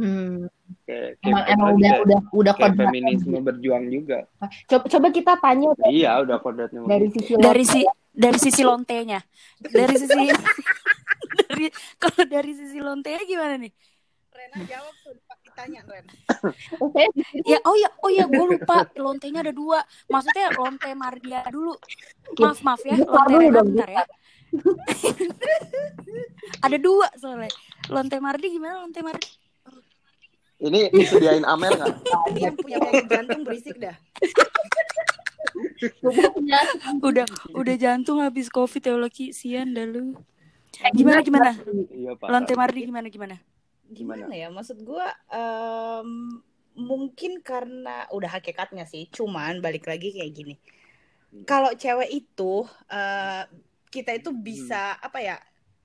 hmm. 0.00 0.48
kayak 0.88 1.20
kayak 1.20 1.28
Emang, 1.28 1.44
emang 1.44 1.70
udah 1.76 1.84
kayak- 1.84 2.02
udah 2.04 2.18
udah 2.32 2.52
kayak 2.56 2.74
feminisme 2.74 3.36
berjuang 3.44 3.84
juga. 3.92 4.18
Coba, 4.68 4.84
coba 4.88 5.06
kita 5.12 5.32
tanya 5.38 5.68
iya 5.92 6.18
udah 6.24 6.36
kodratnya 6.40 6.80
dari 6.88 7.08
sisi 7.12 7.32
dari 7.36 7.64
si 7.68 7.80
dari 8.10 8.38
sisi 8.40 8.62
lontenya. 8.64 9.20
Dari 9.60 9.94
sisi 10.00 10.16
dari 11.44 11.66
kalau 12.00 12.22
dari 12.24 12.52
sisi 12.56 12.78
lontenya 12.80 13.22
gimana 13.28 13.60
nih? 13.60 13.72
Rena 14.34 14.58
jawab 14.66 14.94
tuh 15.04 15.14
pas 15.30 15.38
ditanya 15.44 15.80
Ren. 15.86 16.06
Oh, 16.82 16.90
ya 17.46 17.58
oh 17.62 17.76
ya 17.78 17.88
oh 18.02 18.10
ya 18.10 18.24
gue 18.26 18.46
lupa. 18.56 18.88
Lontenya 18.98 19.46
ada 19.46 19.54
dua. 19.54 19.84
Maksudnya 20.10 20.50
lonte 20.58 20.90
Mardia 20.96 21.44
dulu. 21.52 21.76
Maaf 22.40 22.58
maaf 22.66 22.82
ya 22.82 22.98
lonte 22.98 23.36
Rena 23.36 23.62
bentar 23.62 23.90
ya 23.92 24.04
ada 26.64 26.76
dua 26.78 27.08
soalnya. 27.18 27.50
Lonte 27.90 28.16
Mardi 28.22 28.46
gimana 28.54 28.84
lonte 28.84 29.00
Mardi? 29.04 29.28
Ini 30.64 30.88
disediain 30.94 31.44
Amel 31.44 31.76
nggak? 31.76 31.94
Dia 32.32 32.48
yang 32.48 32.56
punya 32.56 32.78
penyakit 32.80 33.06
jantung 33.10 33.40
berisik 33.44 33.76
dah. 33.76 33.96
Udah 37.02 37.26
udah 37.52 37.74
jantung 37.76 38.22
habis 38.22 38.48
covid 38.48 38.80
ya 38.80 38.94
Allah 38.96 39.12
Ki. 39.12 39.34
Sian 39.34 39.74
dah 39.76 39.84
lu. 39.84 40.16
Eh, 40.82 40.90
gimana 40.94 41.20
gimana 41.22 41.50
iya 41.94 42.16
pak. 42.18 42.28
Lonte 42.30 42.54
Mardi 42.56 42.86
gimana 42.88 43.06
gimana? 43.10 43.36
Gimana? 43.90 44.26
Gimana? 44.26 44.34
ya? 44.34 44.48
Maksud 44.50 44.78
gue 44.82 45.06
em, 45.30 46.10
mungkin 46.74 47.38
karena 47.44 48.08
udah 48.10 48.30
hakikatnya 48.40 48.88
sih 48.88 49.06
cuman 49.12 49.60
balik 49.60 49.86
lagi 49.86 50.14
kayak 50.16 50.32
gini. 50.34 50.54
Kalau 51.44 51.74
cewek 51.74 52.10
itu 52.14 52.64
eh, 52.88 53.42
kita 53.94 54.10
itu 54.18 54.30
bisa 54.48 54.98
apa 55.06 55.18
ya 55.28 55.36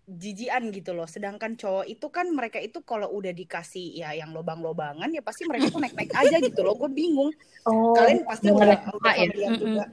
jijian 0.10 0.63
gitu 0.74 0.92
loh 0.98 1.06
sedangkan 1.06 1.54
cowok 1.62 1.86
itu 1.94 2.08
kan 2.10 2.25
mereka 2.34 2.58
itu 2.58 2.82
kalau 2.82 3.08
udah 3.13 3.30
dikasih 3.42 3.86
ya 4.01 4.10
yang 4.18 4.34
lobang-lobangan 4.38 5.10
ya 5.13 5.22
pasti 5.22 5.44
mereka 5.46 5.70
tuh 5.74 5.78
naik-naik 5.84 6.10
aja 6.22 6.38
gitu 6.42 6.60
loh 6.66 6.74
gue 6.82 6.89
bingung 6.89 7.30
Oh, 7.66 7.94
kalian 7.94 8.25
pasti 8.25 8.48
udah, 8.50 8.78
suka 8.89 8.89
udah 8.98 9.12
ya? 9.13 9.18
familiar 9.22 9.51
Mm-mm. 9.54 9.62
juga 9.62 9.84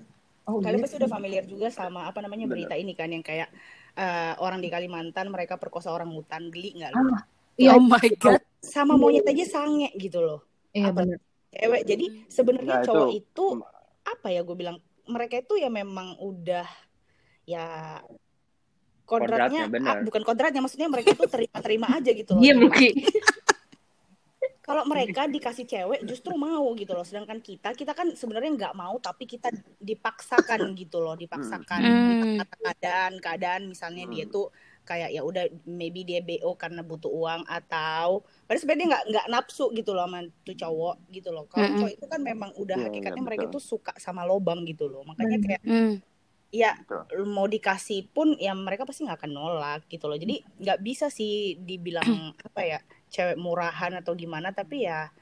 Oh, 0.49 0.59
kalian 0.65 0.79
iya. 0.79 0.85
pasti 0.87 0.97
udah 1.03 1.11
familiar 1.17 1.45
juga 1.45 1.69
sama 1.69 2.01
apa 2.09 2.19
namanya 2.25 2.47
Bener. 2.49 2.57
berita 2.65 2.75
ini 2.79 2.93
kan 2.97 3.09
yang 3.13 3.25
kayak 3.27 3.49
eh, 3.99 4.35
orang 4.41 4.61
di 4.65 4.69
Kalimantan 4.73 5.27
mereka 5.29 5.61
perkosa 5.61 5.93
orang 5.93 6.09
hutan 6.17 6.49
geli 6.55 6.71
nggak 6.81 6.93
lo 6.97 7.01
Ah, 7.03 7.21
iya, 7.61 7.77
oh 7.77 7.83
my 7.85 8.09
god. 8.17 8.41
sama 8.65 8.95
monyet 8.97 9.27
aja 9.29 9.45
sange 9.61 9.91
gitu 10.01 10.19
loh 10.25 10.41
iya 10.73 10.89
apa 10.89 11.01
benar. 11.03 11.19
cewek 11.53 11.83
jadi 11.85 12.07
sebenarnya 12.31 12.73
Nah, 12.73 12.83
itu- 12.83 12.89
cowok 12.89 13.09
itu 13.21 13.45
apa 14.07 14.27
ya 14.33 14.41
gue 14.47 14.57
bilang 14.57 14.77
mereka 15.07 15.35
itu 15.43 15.55
ya 15.61 15.69
memang 15.71 16.19
udah 16.19 16.67
ya 17.47 18.03
Kodratnya, 19.07 19.71
bener. 19.71 19.87
ah, 19.87 20.03
bukan 20.03 20.23
kodratnya 20.27 20.59
maksudnya 20.59 20.91
mereka 20.91 21.15
itu 21.15 21.31
terima-terima 21.31 21.87
aja 21.95 22.11
gitu 22.11 22.35
loh 22.35 22.43
lu, 22.43 22.67
Ki. 22.75 22.91
kalau 24.67 24.83
mereka 24.83 25.31
dikasih 25.31 25.63
cewek 25.63 26.03
justru 26.03 26.35
mau 26.35 26.67
gitu 26.75 26.91
loh 26.91 27.07
sedangkan 27.07 27.39
kita 27.39 27.71
kita 27.71 27.95
kan 27.95 28.11
sebenarnya 28.19 28.51
nggak 28.59 28.75
mau 28.75 28.99
tapi 28.99 29.23
kita 29.31 29.55
dipaksakan 29.79 30.75
gitu 30.75 30.99
loh 30.99 31.15
dipaksakan 31.15 31.81
Hmm. 31.87 32.19
Karena 32.19 32.45
keadaan 32.51 33.13
keadaan 33.23 33.63
misalnya 33.71 34.11
dia 34.11 34.27
Hmm. 34.27 34.35
tuh 34.35 34.47
kayak 34.83 35.15
ya 35.15 35.23
udah 35.23 35.47
maybe 35.71 36.03
dia 36.03 36.19
BO 36.19 36.59
karena 36.59 36.83
butuh 36.83 37.11
uang 37.11 37.47
atau 37.47 38.27
padahal 38.47 38.59
sebenarnya 38.59 38.83
dia 38.83 38.91
nggak 38.91 39.05
nggak 39.07 39.27
nafsu 39.31 39.67
gitu 39.71 39.95
loh 39.95 40.03
sama 40.11 40.19
tuh 40.43 40.57
cowok 40.59 40.97
gitu 41.15 41.31
loh 41.31 41.47
kalau 41.47 41.63
Mm-mm. 41.63 41.79
cowok 41.79 41.93
itu 41.95 42.07
kan 42.11 42.21
memang 42.23 42.51
udah 42.59 42.75
Iya, 42.75 42.85
hakikatnya 42.91 43.23
iya, 43.23 43.29
mereka 43.31 43.45
tuh 43.55 43.63
suka 43.63 43.95
sama 44.03 44.27
lobang 44.27 44.67
gitu 44.67 44.91
loh 44.91 45.07
makanya 45.07 45.39
kayak 45.39 45.63
Hmm. 45.63 46.03
Ya 46.63 46.73
Betul. 46.81 47.29
mau 47.29 47.45
dikasih 47.45 48.09
pun 48.11 48.35
ya 48.41 48.57
mereka 48.57 48.89
pasti 48.89 49.05
nggak 49.05 49.19
akan 49.25 49.33
nolak 49.33 49.81
gitu 49.93 50.09
loh 50.09 50.17
jadi 50.17 50.41
nggak 50.61 50.79
bisa 50.81 51.13
sih 51.13 51.61
dibilang 51.61 52.05
apa 52.49 52.61
ya 52.65 52.79
cewek 53.13 53.37
murahan 53.37 53.93
atau 54.01 54.17
gimana 54.17 54.51
tapi 54.57 54.89
ya 54.89 55.13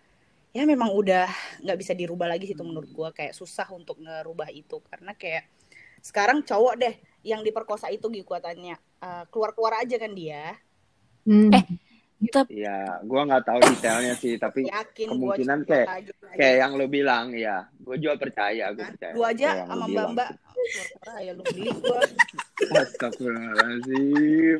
ya 0.54 0.62
memang 0.62 0.94
udah 0.94 1.26
nggak 1.66 1.78
bisa 1.78 1.92
dirubah 1.98 2.30
lagi 2.30 2.46
sih 2.46 2.54
itu 2.54 2.62
menurut 2.62 2.88
gua 2.94 3.10
kayak 3.10 3.34
susah 3.34 3.66
untuk 3.74 3.98
ngerubah 3.98 4.54
itu 4.54 4.78
karena 4.86 5.12
kayak 5.18 5.50
sekarang 5.98 6.46
cowok 6.46 6.74
deh 6.78 6.94
yang 7.26 7.42
diperkosa 7.42 7.90
itu 7.90 8.06
kekuatannya 8.06 8.76
keluar 9.32 9.50
keluar 9.56 9.82
aja 9.82 9.96
kan 9.98 10.12
dia 10.14 10.54
Hmm. 11.24 11.48
Eh, 11.56 11.64
Ya, 12.50 12.98
gua 13.04 13.20
nggak 13.28 13.44
tahu 13.44 13.58
detailnya 13.60 14.14
sih, 14.16 14.38
tapi 14.40 14.68
yakin 14.68 15.06
kemungkinan 15.12 15.58
kayak 15.68 15.88
aja 15.88 16.12
aja. 16.12 16.34
kayak 16.36 16.56
yang 16.62 16.72
lo 16.78 16.86
bilang 16.88 17.34
ya, 17.36 17.68
gue 17.80 17.96
juga 18.00 18.14
percaya, 18.16 18.72
gue 18.72 18.84
percaya. 18.84 19.12
gua 19.12 19.28
aja 19.30 19.48
lo 19.52 19.64
sama 19.68 19.84
mbak 19.90 20.06
mbak 20.14 20.28
ya 21.20 21.30
lu 21.36 21.42
beli 21.44 21.70
gua 21.82 22.00
Astagfirullahaladzim. 22.74 24.58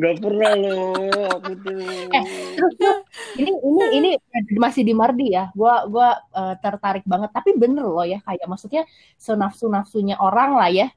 Gak 0.00 0.16
pernah 0.22 0.52
loh, 0.56 1.28
aku 1.28 1.52
tuh. 1.60 2.08
Eh, 2.14 2.24
ini 3.36 3.52
ini 3.52 3.84
ini 4.00 4.10
masih 4.56 4.86
di 4.86 4.94
Mardi 4.94 5.34
ya. 5.34 5.50
Gua 5.52 5.84
gua 5.90 6.14
eh, 6.32 6.54
tertarik 6.62 7.04
banget. 7.04 7.34
Tapi 7.34 7.58
bener 7.58 7.84
loh 7.84 8.06
ya, 8.06 8.22
kayak 8.22 8.46
maksudnya 8.48 8.86
senafsu 9.18 9.66
nafsunya 9.68 10.16
orang 10.16 10.56
lah 10.56 10.70
ya. 10.70 10.88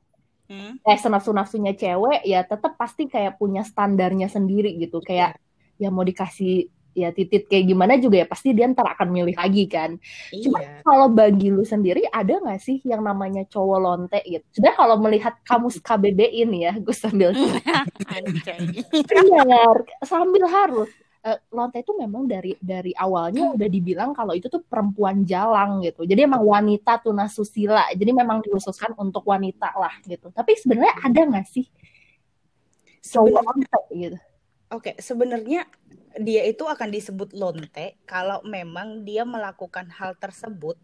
Hmm? 0.47 0.77
Eh 0.85 0.99
senafsu 0.99 1.33
nafsunya 1.33 1.73
cewek 1.73 2.21
ya 2.23 2.45
tetap 2.45 2.77
pasti 2.77 3.09
kayak 3.09 3.41
punya 3.41 3.65
standarnya 3.65 4.29
sendiri 4.29 4.77
gitu. 4.77 5.01
Kayak 5.01 5.41
ya 5.79 5.89
mau 5.89 6.05
dikasih 6.05 6.69
ya 6.93 7.09
titit 7.09 7.49
kayak 7.49 7.73
gimana 7.73 7.97
juga 7.97 8.21
ya 8.21 8.27
pasti 8.29 8.53
dia 8.53 8.69
ntar 8.69 8.85
akan 8.85 9.09
milih 9.09 9.33
lagi 9.33 9.65
kan. 9.65 9.97
Cuma 10.29 10.61
iya 10.61 10.85
kalau 10.85 11.09
bagi 11.09 11.49
lu 11.49 11.65
sendiri 11.65 12.05
ada 12.13 12.37
nggak 12.37 12.61
sih 12.61 12.77
yang 12.85 13.01
namanya 13.01 13.43
cowok 13.49 13.79
lonte 13.81 14.19
gitu? 14.25 14.45
Sebenarnya 14.53 14.77
kalau 14.77 14.95
melihat 15.01 15.33
kamus 15.41 15.81
KBBI 15.81 16.45
ini 16.45 16.69
ya, 16.69 16.73
gue 16.77 16.93
sambil 16.93 17.33
benar 19.09 19.75
sambil 20.05 20.45
harus 20.45 20.89
Eh, 21.23 21.39
lonte 21.55 21.79
itu 21.79 21.95
memang 21.95 22.27
dari 22.27 22.51
dari 22.59 22.91
awalnya 22.91 23.55
udah 23.55 23.69
dibilang 23.71 24.11
kalau 24.11 24.35
itu 24.35 24.51
tuh 24.51 24.59
perempuan 24.59 25.23
jalang 25.23 25.79
gitu. 25.79 26.03
Jadi 26.03 26.27
emang 26.27 26.43
wanita 26.43 26.99
tunasusila. 26.99 27.95
Jadi 27.95 28.11
memang 28.11 28.43
dikhususkan 28.43 28.91
untuk 28.99 29.23
wanita 29.23 29.71
lah 29.71 30.03
gitu. 30.03 30.35
Tapi 30.35 30.51
sebenarnya 30.59 30.99
ada 30.99 31.21
nggak 31.23 31.47
sih 31.47 31.63
cowok 33.07 33.39
lonte 33.39 33.79
gitu? 33.95 34.19
Oke, 34.73 34.97
sebenarnya 34.97 35.69
dia 36.17 36.41
itu 36.45 36.65
akan 36.65 36.89
disebut 36.93 37.33
lonte 37.37 37.97
kalau 38.09 38.41
memang 38.45 39.05
dia 39.05 39.25
melakukan 39.25 39.89
hal 39.93 40.17
tersebut 40.17 40.77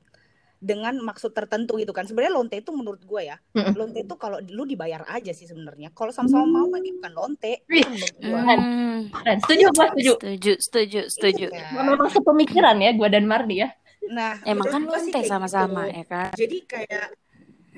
dengan 0.59 0.91
maksud 0.99 1.31
tertentu 1.31 1.79
gitu 1.79 1.95
kan. 1.95 2.03
Sebenarnya 2.05 2.35
lonte 2.35 2.59
itu 2.59 2.69
menurut 2.75 3.01
gue 3.01 3.31
ya, 3.31 3.37
lonte 3.73 4.03
itu 4.03 4.13
kalau 4.19 4.43
lu 4.43 4.67
dibayar 4.67 5.07
aja 5.07 5.31
sih 5.31 5.47
sebenarnya. 5.47 5.89
Kalau 5.95 6.11
sama-sama 6.11 6.67
mau 6.67 6.67
dia 6.77 6.93
bukan 6.99 7.13
lonte. 7.15 7.63
Hmm. 7.65 9.09
Setuju 9.47 9.65
gua 9.73 9.87
setuju. 9.95 10.13
Setuju, 10.19 10.53
setuju, 10.59 11.01
setuju. 11.07 11.45
Iya. 11.49 11.67
Memang 11.79 12.09
sepemikiran 12.11 12.75
ya 12.77 12.91
gua 12.93 13.09
dan 13.09 13.25
Mardi 13.25 13.63
ya. 13.63 13.71
Nah, 14.09 14.41
Emang 14.43 14.67
kan 14.67 14.81
lonte 14.83 15.15
kayak 15.15 15.29
sama-sama 15.31 15.87
gitu. 15.87 15.97
ya 15.97 16.03
kan. 16.05 16.29
Jadi 16.35 16.57
kayak 16.67 17.07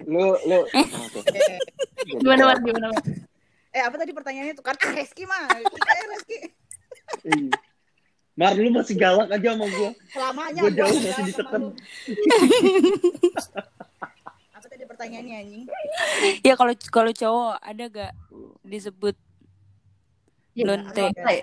Lu, 0.10 0.34
lu. 0.50 0.60
Oke. 1.22 1.42
Gimana 2.18 2.50
Mardi? 2.50 2.66
Gimana 2.74 2.88
Mardi? 2.90 3.12
Eh 3.72 3.82
apa 3.82 3.96
tadi 3.96 4.12
pertanyaannya 4.12 4.54
itu 4.54 4.62
kan 4.62 4.76
ah 4.76 4.92
Reski 4.98 5.24
mah 5.24 5.48
kita 5.50 5.92
ya 5.92 6.06
Reski 6.10 6.38
Iya. 7.22 7.52
Mar, 8.34 8.56
lu 8.56 8.72
masih 8.72 8.96
galak 8.96 9.28
aja 9.28 9.52
sama 9.52 9.68
gue. 9.68 9.92
selamanya 10.08 10.62
Gue 10.64 10.72
gua 10.72 10.80
jauh 10.80 10.96
masih 10.96 11.24
ditekan. 11.28 11.62
apa 14.52 14.66
tadi 14.66 14.84
pertanyaannya 14.86 15.36
anjing 15.38 15.64
Ya 16.40 16.54
kalau 16.56 16.72
kalau 16.88 17.12
cowok 17.12 17.54
ada 17.60 17.84
gak 17.86 18.14
disebut 18.64 19.16
Lonte. 20.54 21.08
lonte. 21.08 21.38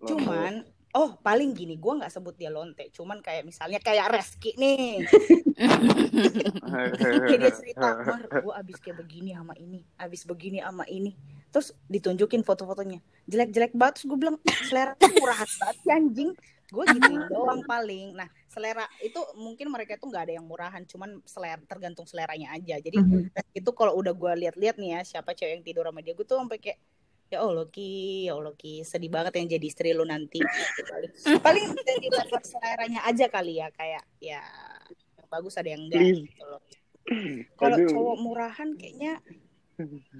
cuman 0.00 0.62
oh 0.92 1.18
paling 1.18 1.50
gini 1.50 1.74
gue 1.74 1.92
nggak 1.92 2.06
sebut 2.08 2.34
dia 2.34 2.48
lonte 2.48 2.86
cuman 2.88 3.18
kayak 3.18 3.42
misalnya 3.42 3.78
kayak 3.78 4.10
Reski 4.10 4.54
nih 4.54 5.02
Kayak 6.94 7.38
dia 7.40 7.50
cerita 7.50 7.98
mar 8.00 8.22
gue 8.22 8.52
abis 8.54 8.76
kayak 8.78 8.96
begini 8.96 9.32
sama 9.32 9.54
ini 9.56 9.82
abis 9.96 10.22
begini 10.22 10.58
sama 10.58 10.86
ini 10.86 11.14
terus 11.54 11.70
ditunjukin 11.86 12.42
foto-fotonya. 12.42 12.98
Jelek-jelek 13.30 13.78
banget 13.78 14.02
terus 14.02 14.06
gue 14.10 14.18
bilang 14.18 14.36
selera 14.66 14.98
murahan 14.98 15.46
banget 15.46 15.76
sih 15.78 15.92
anjing. 15.94 16.30
Gue 16.66 16.84
gitu 16.90 17.06
doang 17.30 17.62
paling. 17.62 18.18
Nah 18.18 18.26
selera 18.50 18.82
itu 18.98 19.22
mungkin 19.38 19.70
mereka 19.70 19.94
tuh 19.94 20.10
nggak 20.10 20.26
ada 20.26 20.34
yang 20.34 20.46
murahan 20.50 20.82
cuman 20.82 21.22
selera 21.22 21.62
tergantung 21.62 22.10
seleranya 22.10 22.50
aja. 22.58 22.82
Jadi 22.82 22.98
Mhm. 22.98 23.30
itu 23.54 23.70
kalau 23.70 23.94
udah 23.94 24.10
gue 24.10 24.32
lihat-lihat 24.42 24.82
nih 24.82 24.98
ya 24.98 25.00
siapa 25.06 25.30
cewek 25.30 25.62
yang 25.62 25.62
tidur 25.62 25.86
sama 25.86 26.02
dia 26.02 26.18
gue 26.18 26.26
tuh 26.26 26.42
sampai 26.42 26.58
kayak 26.58 26.82
ya 27.30 27.38
Allah 27.40 27.66
ki 27.70 27.88
ya 28.26 28.34
Allah 28.34 28.54
ki 28.58 28.82
sedih 28.82 29.08
banget 29.14 29.38
yang 29.38 29.46
jadi 29.54 29.66
istri 29.70 29.94
lu 29.94 30.02
nanti. 30.02 30.42
Paling 30.42 31.14
paling 31.38 31.66
level 32.18 32.42
seleranya 32.42 33.00
aja 33.06 33.30
kali 33.30 33.62
ya 33.62 33.70
kayak 33.70 34.02
ya 34.18 34.42
yang 35.14 35.28
bagus 35.30 35.54
ada 35.54 35.70
yang 35.70 35.86
enggak 35.86 36.02
gitu 36.18 36.42
loh. 36.50 36.58
Kalau 37.60 37.76
cowok 37.78 38.16
murahan 38.18 38.74
kayaknya 38.74 39.22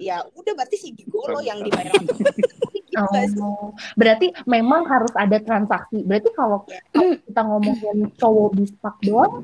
ya 0.00 0.24
udah 0.34 0.52
berarti 0.56 0.76
si 0.76 0.88
gigolo 0.92 1.38
yang 1.40 1.62
dibayar 1.62 1.94
Gitu? 2.94 3.42
Oh, 3.42 3.74
berarti 3.98 4.30
memang 4.46 4.86
harus 4.86 5.10
ada 5.18 5.42
transaksi. 5.42 6.06
Berarti 6.06 6.30
kalau 6.30 6.62
kalau 6.94 7.18
kita 7.18 7.40
ngomongin 7.42 7.98
cowok 8.14 8.48
bispak 8.54 8.94
doang, 9.02 9.34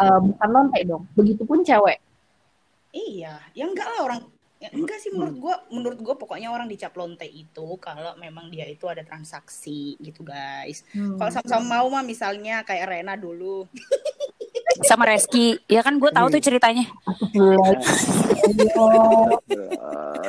eh, 0.00 0.20
bukan 0.24 0.48
lonte 0.48 0.80
dong. 0.88 1.04
Begitupun 1.12 1.60
cewek. 1.60 2.00
Iya, 2.96 3.36
ya 3.52 3.64
enggak 3.68 3.88
lah 3.92 4.00
orang 4.08 4.20
ya 4.56 4.72
enggak 4.72 4.96
sih 5.04 5.12
menurut 5.12 5.36
gua 5.36 5.60
menurut 5.68 6.00
gua 6.00 6.16
pokoknya 6.16 6.48
orang 6.48 6.64
dicap 6.64 6.96
lonte 6.96 7.28
itu 7.28 7.76
kalau 7.76 8.16
memang 8.16 8.48
dia 8.48 8.64
itu 8.64 8.88
ada 8.88 9.04
transaksi 9.04 10.00
gitu 10.00 10.24
guys. 10.24 10.80
Hmm. 10.96 11.20
Kalau 11.20 11.28
sama-sama 11.28 11.84
mau 11.84 11.86
mah 11.92 12.00
misalnya 12.00 12.64
kayak 12.64 12.88
Rena 12.88 13.20
dulu. 13.20 13.68
sama 14.84 15.08
Reski. 15.08 15.56
Ya 15.70 15.80
kan 15.80 15.96
gue 15.96 16.10
tahu 16.12 16.26
tuh 16.28 16.42
ceritanya. 16.42 16.84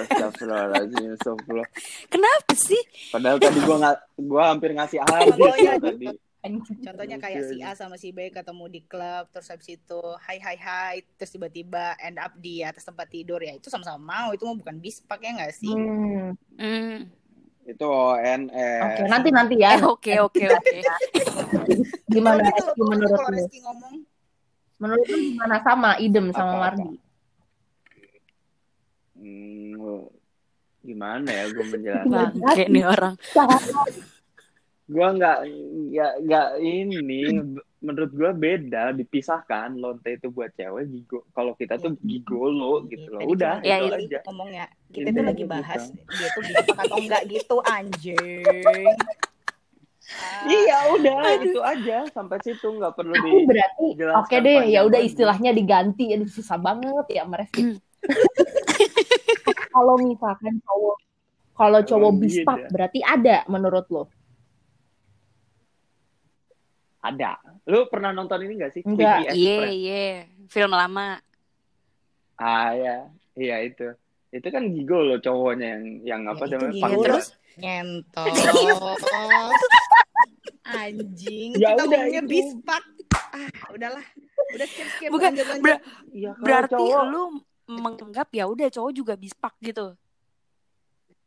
Astagfirullahaladzim, 0.08 1.16
astagfirullah. 1.18 1.68
Kenapa 2.08 2.54
sih? 2.56 2.82
Padahal 3.12 3.38
tadi 3.42 3.60
gue 3.60 3.75
nggak, 3.75 3.98
gue 4.22 4.44
hampir 4.44 4.70
ngasih 4.77 5.00
habis 5.04 5.36
Contohnya, 5.36 5.74
ya 5.75 5.82
tadi. 5.82 6.08
contohnya 6.80 7.18
kayak 7.20 7.44
si 7.51 7.60
A 7.60 7.75
sama 7.75 8.00
si 8.00 8.16
B 8.16 8.32
ketemu 8.32 8.72
di 8.72 8.80
klub 8.88 9.27
terus 9.36 9.51
habis 9.51 9.68
itu 9.68 10.00
hai 10.24 10.39
hai 10.39 10.56
hai 10.56 10.96
terus 11.20 11.36
tiba-tiba 11.36 12.00
end 12.00 12.16
up 12.24 12.32
di 12.39 12.63
atas 12.63 12.88
tempat 12.88 13.12
tidur 13.12 13.44
ya 13.44 13.51
itu 13.51 13.68
sama-sama 13.68 14.00
mau 14.00 14.30
itu 14.32 14.48
mah 14.48 14.56
bukan 14.56 14.80
bispak 14.80 15.20
ya 15.27 15.36
enggak 15.36 15.51
sih? 15.51 15.75
Hmm. 15.75 16.39
Hmm. 16.56 17.12
Itu 17.68 17.84
ONS. 17.84 18.80
Oke, 18.80 19.01
nanti 19.12 19.27
nanti 19.27 19.60
ya. 19.60 19.75
Eh, 19.75 19.84
oke 19.84 20.13
oke 20.24 20.44
oke. 20.48 20.77
Gimana 22.08 22.39
Reski 22.48 22.80
menurut 22.80 23.12
kalau 23.12 23.27
lu? 23.27 23.44
Reski 23.44 23.60
ngomong 23.60 24.07
Menurut 24.78 25.06
lu 25.06 25.18
gimana 25.28 25.58
sama 25.60 25.98
idem 25.98 26.30
sama 26.30 26.54
Apa-apa. 26.54 26.62
Mardi? 26.78 26.96
Hmm, 29.18 30.06
gimana 30.80 31.28
ya 31.28 31.44
gue 31.48 31.66
menjelaskan? 31.66 32.10
Bangke 32.36 32.64
nih 32.68 32.86
orang. 32.86 33.14
Gua 34.88 35.12
nggak 35.12 35.44
nggak 35.92 36.14
nggak 36.24 36.48
ini 36.64 37.44
menurut 37.78 38.08
gua 38.08 38.32
beda 38.32 38.96
dipisahkan 38.96 39.76
lonte 39.76 40.16
itu 40.16 40.32
buat 40.32 40.48
cewek 40.50 40.88
gigo 40.88 41.28
kalau 41.36 41.52
kita 41.54 41.76
tuh 41.76 41.92
gigolo 42.00 42.88
gitu 42.88 43.12
loh 43.12 43.20
udah 43.28 43.60
Ya, 43.62 43.84
itu 43.84 43.92
itu. 44.00 44.16
aja 44.16 44.20
ngomongnya 44.24 44.72
kita 44.88 45.12
Ini 45.12 45.12
tuh 45.12 45.24
lagi 45.28 45.44
gitu. 45.44 45.52
bahas 45.52 45.84
dia 45.92 46.28
tuh 46.32 46.40
bisa 46.42 46.60
atau 46.72 46.98
enggak 46.98 47.24
gitu 47.28 47.56
anjing 47.68 48.48
iya 50.48 50.78
udah 50.92 51.20
itu 51.38 51.60
aja 51.60 52.08
sampai 52.10 52.40
situ 52.40 52.64
nggak 52.64 52.96
perlu 52.96 53.12
di 53.12 53.44
berarti 53.44 53.86
oke 54.16 54.36
deh, 54.40 54.72
ya 54.72 54.84
udah 54.84 55.00
istilahnya 55.00 55.52
diganti. 55.52 56.16
Aduh 56.16 56.28
susah 56.28 56.56
banget 56.56 57.06
ya 57.12 57.24
Mereski. 57.24 57.76
kalau 59.76 60.00
misalkan 60.00 60.58
cowok 60.64 60.98
kalau 61.54 61.80
cowok 61.82 62.12
Emang 62.12 62.22
bispak 62.22 62.58
beda. 62.62 62.70
berarti 62.72 63.00
ada 63.02 63.38
menurut 63.48 63.86
lo? 63.90 64.04
ada 66.98 67.40
lu 67.64 67.88
pernah 67.88 68.12
nonton 68.12 68.36
ini 68.44 68.54
nggak 68.60 68.72
sih 68.74 68.82
Enggak. 68.84 69.32
Iya, 69.32 69.60
iya. 69.70 70.06
Film 70.48 70.72
lama. 70.72 71.20
ah 72.36 72.70
ya 72.72 73.08
iya 73.34 73.66
itu 73.66 73.96
itu 74.30 74.48
kan 74.52 74.70
gigolo 74.70 75.18
cowoknya 75.18 75.68
yang 75.74 75.84
yang 76.04 76.22
apa 76.28 76.46
Ya, 76.46 76.60
namanya 76.60 76.98
Terus? 77.02 77.28
Ngentot 77.58 78.30
anjing 80.68 81.56
Ya 81.56 81.72
kita 81.72 81.82
udah, 81.82 81.98
ngomongnya 81.98 82.24
bispak 82.24 82.84
ah 83.30 83.50
udahlah 83.70 84.06
udah 84.50 84.66
skip 84.66 84.88
skip 84.94 85.10
Bukan, 85.10 85.32
lanjut 85.32 85.46
lanjut 85.48 85.64
ber- 85.64 85.84
Iya, 86.10 86.30
kalau 86.32 86.44
Berarti 86.44 86.74
cowok 86.76 87.04
lu 87.06 87.24
menganggap 87.68 88.28
ya 88.32 88.44
udah 88.46 88.68
cowok 88.70 88.92
juga 88.94 89.14
bispak 89.14 89.52
gitu. 89.60 89.92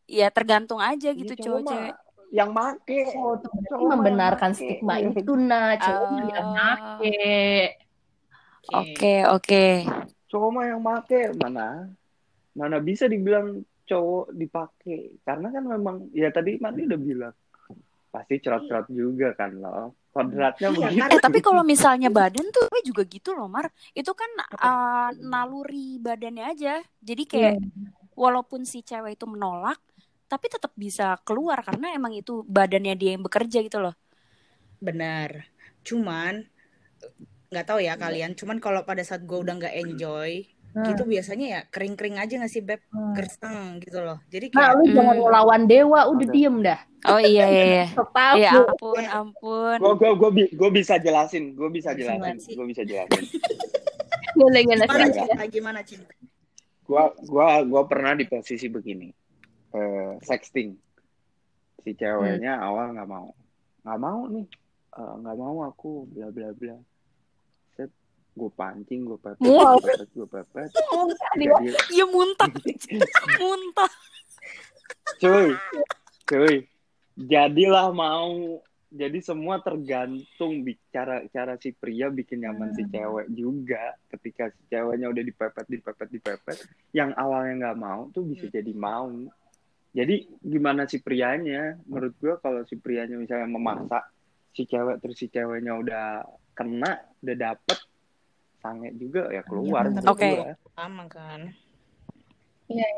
Ya 0.07 0.29
tergantung 0.29 0.79
aja 0.79 1.09
Iya, 1.09 1.19
gitu 1.19 1.33
cowok 1.39 1.45
cowok 1.61 1.61
cewek. 1.71 1.95
yang 2.31 2.51
make 2.51 3.01
Oh, 3.13 3.35
Cowok 3.69 3.87
membenarkan 3.91 4.51
yang 4.51 4.81
make. 4.81 4.81
stigma 4.81 4.95
itu 5.03 5.33
nah 5.37 5.75
cowok 5.77 6.07
Oh. 6.07 6.29
yang 6.29 6.49
make. 6.51 7.71
Oke, 8.71 9.15
oke. 9.27 9.67
cowok 10.27 10.49
mah 10.49 10.65
yang 10.65 10.81
make 10.81 11.21
mana 11.37 11.91
mana 12.53 12.77
bisa 12.79 13.05
dibilang 13.05 13.67
cowok 13.91 14.27
dipakai 14.41 15.01
karena 15.27 15.49
kan 15.55 15.65
memang 15.67 15.97
ya 16.15 16.29
tadi 16.31 16.51
Mandi 16.63 16.87
udah 16.89 17.01
bilang 17.01 17.35
pasti 18.15 18.35
cerot-cerot 18.43 18.87
juga 18.91 19.29
kan 19.39 19.51
lo 19.63 19.95
kodratnya 20.15 20.69
Iya, 20.71 20.75
begitu 20.75 21.09
kan? 21.09 21.15
Eh 21.15 21.21
tapi 21.23 21.39
kalau 21.47 21.63
misalnya 21.63 22.09
badan 22.11 22.47
tuh 22.55 22.65
gue 22.71 22.83
juga 22.91 23.03
gitu 23.07 23.31
loh 23.39 23.47
Mar. 23.55 23.67
Itu 23.95 24.13
kan 24.21 24.31
uh, 24.59 25.11
naluri 25.33 25.99
badannya 26.03 26.45
aja. 26.53 26.75
Jadi 27.09 27.23
kayak 27.31 27.57
walaupun 28.15 28.67
si 28.67 28.83
cewek 28.83 29.13
itu 29.19 29.27
menolak, 29.31 29.79
tapi 30.31 30.47
tetap 30.55 30.73
bisa 30.77 31.19
keluar 31.27 31.59
karena 31.67 31.87
emang 31.99 32.13
itu 32.15 32.43
badannya 32.47 32.95
dia 33.01 33.11
yang 33.17 33.25
bekerja 33.27 33.59
gitu 33.67 33.79
loh. 33.85 33.95
benar 34.81 35.31
cuman 35.87 36.35
nggak 37.51 37.67
tahu 37.69 37.81
ya 37.83 37.95
kalian 38.05 38.33
cuman 38.39 38.59
kalau 38.65 38.81
pada 38.89 39.03
saat 39.09 39.23
gue 39.29 39.39
udah 39.45 39.55
nggak 39.61 39.77
enjoy 39.83 40.31
Hmm. 40.71 40.87
gitu 40.87 41.03
biasanya 41.03 41.47
ya 41.49 41.61
kering 41.67 41.95
kering 41.95 42.17
aja 42.17 42.31
nggak 42.33 42.47
sih 42.49 42.61
beb 42.61 42.79
Hmm. 42.89 43.11
gersang 43.11 43.79
gitu 43.79 43.99
loh 43.99 44.23
jadi 44.27 44.47
Nah, 44.49 44.55
kayak 44.55 44.73
lu 44.73 44.85
jangan 44.89 45.07
Hmm. 45.11 45.23
ngelawan 45.25 45.63
dewa, 45.65 46.01
udah 46.07 46.23
Ada. 46.23 46.33
diem 46.33 46.57
dah. 46.61 46.81
Oh 47.03 47.19
iya 47.33 47.45
iya 47.45 47.65
iya. 47.65 47.87
Ya 48.37 48.51
lu. 48.53 48.63
ampun, 48.69 49.03
ampun. 49.03 49.77
gue 49.77 49.93
gue 49.97 50.11
gue 50.13 50.31
gue 50.53 50.71
bisa 50.71 50.95
jelasin 50.97 51.45
gue 51.53 51.69
bisa 51.69 51.91
jelasin 51.91 52.37
gue 52.39 52.67
bisa 52.67 52.83
jelasin 52.83 53.25
Ngele-ngele 54.31 54.85
gimana 54.85 55.07
cinta 55.09 55.45
gimana 55.49 55.81
cinta 55.83 56.13
gue 56.83 57.03
gue 57.21 57.49
gue 57.65 57.83
pernah 57.87 58.13
di 58.13 58.25
posisi 58.25 58.67
begini 58.67 59.09
Eh, 59.71 60.13
sexting 60.21 60.75
si 61.79 61.95
ceweknya 61.95 62.59
awal 62.59 62.93
nggak 62.93 63.07
mau 63.07 63.31
nggak 63.81 63.99
mau 63.99 64.21
nih 64.29 64.47
Eh, 64.93 65.15
nggak 65.17 65.37
mau 65.37 65.57
aku 65.65 66.05
bla 66.07 66.29
bla 66.29 66.51
bla 66.53 66.77
gue 68.31 68.51
pancing 68.55 69.01
gue 69.05 69.19
pepet 69.19 69.43
Wow. 69.43 69.77
gue 69.79 69.91
pepet 69.91 70.09
gue 70.13 70.29
pepet. 70.29 70.71
Dia 71.37 71.51
jadi 71.59 71.79
Iya 71.91 72.05
muntah. 72.07 72.49
muntah. 73.41 73.91
cuy 75.19 75.49
cuy. 76.25 76.57
Jadilah 77.17 77.91
mau. 77.91 78.61
Jadi 78.91 79.23
semua 79.23 79.63
tergantung 79.63 80.67
bicara 80.67 81.23
cara 81.31 81.55
si 81.63 81.71
pria 81.71 82.11
bikin 82.11 82.43
nyaman 82.43 82.75
si 82.75 82.83
cewek 82.87 83.31
juga. 83.31 83.95
Ketika 84.11 84.51
si 84.51 84.67
ceweknya 84.67 85.07
udah 85.07 85.23
dipepet 85.23 85.67
dipepet 85.69 86.09
dipepet 86.11 86.59
yang 86.91 87.15
awalnya 87.15 87.71
nggak 87.71 87.79
mau 87.79 88.11
tuh 88.11 88.27
bisa 88.27 88.51
jadi 88.51 88.75
mau. 88.75 89.15
Jadi 89.91 90.27
gimana 90.43 90.91
si 90.91 90.99
prianya? 90.99 91.79
Menurut 91.87 92.15
gua 92.19 92.35
kalau 92.43 92.67
si 92.67 92.75
prianya 92.79 93.15
misalnya 93.15 93.47
memaksa 93.47 94.01
si 94.51 94.67
cewek 94.67 94.99
terus 94.99 95.19
si 95.19 95.31
ceweknya 95.31 95.79
udah 95.79 96.07
kena 96.51 96.99
udah 97.23 97.37
dapet 97.39 97.79
sange 98.61 98.93
juga 98.95 99.29
ya 99.29 99.43
keluar 99.43 99.83
Iya, 99.83 99.91
menurut 99.91 100.13
Oke. 100.13 100.31
gua. 100.31 100.53
sama 100.71 101.05
kan 101.07 101.41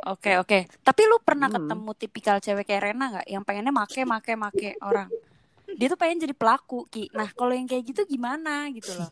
Oke 0.05 0.37
oke. 0.37 0.59
Tapi 0.79 1.01
lu 1.03 1.17
pernah 1.19 1.49
Hmm. 1.49 1.57
ketemu 1.59 1.91
tipikal 1.97 2.37
cewek 2.37 2.69
kayak 2.69 2.83
Rena 2.85 3.09
nggak? 3.09 3.27
Yang 3.27 3.43
pengennya 3.43 3.73
make 3.73 4.05
make 4.05 4.33
make 4.37 4.71
orang. 4.81 5.09
Dia 5.73 5.89
tuh 5.89 5.97
pengen 5.97 6.21
jadi 6.21 6.35
pelaku 6.35 6.85
ki. 6.87 7.09
Nah 7.11 7.25
kalau 7.31 7.51
yang 7.51 7.65
kayak 7.65 7.81
gitu 7.87 8.05
gimana 8.05 8.69
gitu 8.69 8.93
loh? 8.93 9.09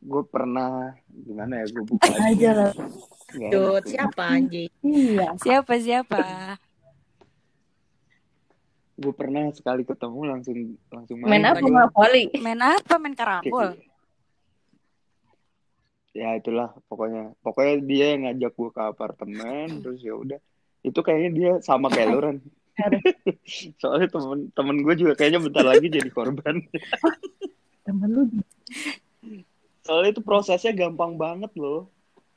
gue 0.00 0.22
pernah 0.24 0.94
gimana 1.10 1.58
ya 1.58 1.66
gue 1.68 1.84
buka 1.84 2.08
aja 2.22 2.50
lah. 2.54 2.72
Dut, 3.50 3.82
siapa 3.84 4.22
anjing 4.30 4.70
Iya. 4.80 5.34
Siapa 5.36 5.74
siapa? 5.76 6.22
gue 8.94 9.12
pernah 9.12 9.48
sekali 9.50 9.82
ketemu 9.82 10.20
langsung 10.28 10.56
langsung 10.86 11.16
Main 11.18 11.40
apa 11.42 11.58
Gua- 11.58 11.88
Monopoly? 11.88 12.30
Main 12.36 12.60
apa? 12.60 12.94
Main 12.94 13.12
karambol? 13.12 13.74
Ya 16.16 16.36
itulah 16.38 16.74
pokoknya. 16.90 17.34
Pokoknya 17.42 17.74
dia 17.84 18.06
yang 18.14 18.22
ngajak 18.26 18.52
gue 18.54 18.70
ke 18.70 18.82
apartemen 18.82 19.66
terus 19.82 20.00
ya 20.02 20.14
udah. 20.14 20.40
Itu 20.80 21.00
kayaknya 21.04 21.30
dia 21.32 21.52
sama 21.60 21.92
kayak 21.92 22.08
lu 22.10 22.20
Ren 22.20 22.38
soalnya 23.80 24.08
temen 24.08 24.48
temen 24.56 24.76
gue 24.80 24.94
juga 24.96 25.12
kayaknya 25.12 25.40
bentar 25.44 25.64
lagi 25.68 25.86
jadi 25.92 26.08
korban. 26.08 26.64
Temen 27.84 28.08
lu 28.08 28.22
soalnya 29.84 30.14
itu 30.14 30.22
prosesnya 30.22 30.72
gampang 30.72 31.18
banget 31.18 31.50
loh. 31.58 31.90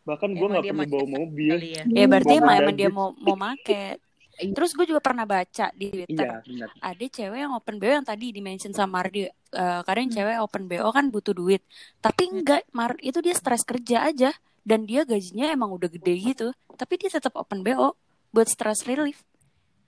Bahkan 0.03 0.35
gue 0.35 0.47
nggak 0.51 0.65
perlu 0.67 0.89
bawa 0.89 1.07
mobil. 1.07 1.55
ya? 1.63 1.83
Ya 1.87 2.05
berarti 2.09 2.33
emang, 2.39 2.55
emang 2.59 2.75
dia 2.75 2.89
mau 2.91 3.15
mau 3.15 3.37
make. 3.39 4.01
Terus 4.37 4.71
gue 4.73 4.85
juga 4.89 5.01
pernah 5.01 5.25
baca 5.25 5.69
di 5.73 5.87
Twitter. 5.91 6.27
iya 6.27 6.41
benar 6.45 6.69
Ada 6.81 7.05
cewek 7.07 7.39
yang 7.39 7.53
open 7.53 7.75
BO 7.77 7.91
yang 7.91 8.07
tadi 8.07 8.33
dimention 8.33 8.73
sama 8.73 9.01
Mardi. 9.01 9.25
Eh, 9.53 9.81
kadang 9.85 10.09
cewek 10.09 10.37
open 10.41 10.63
BO 10.65 10.89
kan 10.89 11.09
butuh 11.13 11.33
duit. 11.33 11.61
Tapi 11.99 12.23
enggak, 12.33 12.65
Mar 12.73 12.97
itu 13.01 13.21
dia 13.21 13.33
stres 13.33 13.61
kerja 13.63 14.09
aja 14.09 14.31
dan 14.63 14.85
dia 14.89 15.05
gajinya 15.05 15.49
emang 15.49 15.69
udah 15.71 15.89
gede 15.91 16.13
gitu. 16.19 16.47
Tapi 16.73 16.93
dia 16.97 17.09
tetap 17.13 17.33
open 17.35 17.61
BO 17.61 17.93
buat 18.29 18.47
stress 18.49 18.85
relief. 18.85 19.21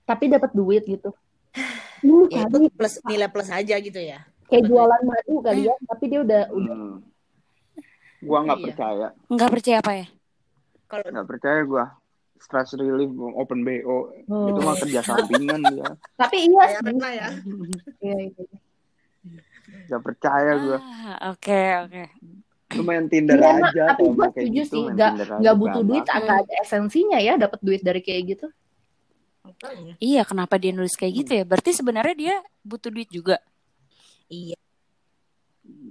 tapi 0.06 0.30
dapat 0.30 0.54
duit 0.54 0.86
gitu. 0.86 1.10
Ini 2.06 2.30
ya 2.30 2.46
kali 2.46 2.66
itu 2.66 2.70
plus 2.70 2.94
nilai 3.02 3.26
plus 3.26 3.50
aja 3.50 3.74
gitu 3.80 3.98
ya 3.98 4.22
kayak 4.46 4.62
jualan 4.62 5.02
madu 5.02 5.42
kali 5.42 5.66
ya, 5.66 5.74
tapi 5.82 6.04
dia 6.06 6.20
udah 6.22 6.42
udah 6.54 6.74
hmm. 6.76 6.96
gue 8.20 8.38
nggak 8.46 8.58
Iya. 8.58 8.64
percaya 8.70 9.06
Nggak 9.26 9.50
percaya 9.50 9.76
apa 9.82 9.92
ya? 9.94 10.06
kalau 10.86 11.06
nggak 11.10 11.28
percaya 11.28 11.60
gue 11.64 11.84
stress 12.38 12.72
relief 12.74 13.08
open 13.32 13.60
bo 13.60 13.72
Oh. 14.26 14.48
itu 14.48 14.60
mah 14.60 14.76
kerja 14.76 15.00
sampingan 15.00 15.60
dia 15.66 15.86
Tapi 16.14 16.36
iya 16.44 16.64
sih. 16.70 16.94
Ya 16.94 17.28
Iya, 17.98 18.16
iya. 18.26 18.44
nggak 19.86 20.02
percaya 20.02 20.52
gue 20.56 20.78
Ah, 20.78 21.30
oke 21.30 21.60
oke. 21.82 22.04
lu 22.68 22.82
main 22.82 23.06
Tinder 23.06 23.36
Iya, 23.36 23.46
Mak, 23.52 23.62
aja 23.68 23.82
tapi 23.88 24.02
gue 24.04 24.26
setuju 24.28 24.50
gitu 24.52 24.74
sih, 24.74 24.84
aja, 24.90 25.08
nggak 25.38 25.54
butuh 25.56 25.80
gampang. 25.80 25.88
duit, 25.88 26.04
nggak 26.04 26.38
ada 26.42 26.54
esensinya 26.60 27.18
ya 27.18 27.32
dapat 27.36 27.60
duit 27.60 27.80
dari 27.80 28.00
kayak 28.00 28.22
gitu. 28.28 28.46
Iya, 29.96 30.22
kenapa 30.22 30.58
dia 30.58 30.74
nulis 30.74 30.92
kayak 30.92 31.14
gitu 31.16 31.32
ya? 31.32 31.44
Berarti 31.44 31.70
sebenarnya 31.70 32.14
dia 32.14 32.34
butuh 32.60 32.90
duit 32.90 33.06
juga. 33.06 33.38
iya 34.26 34.58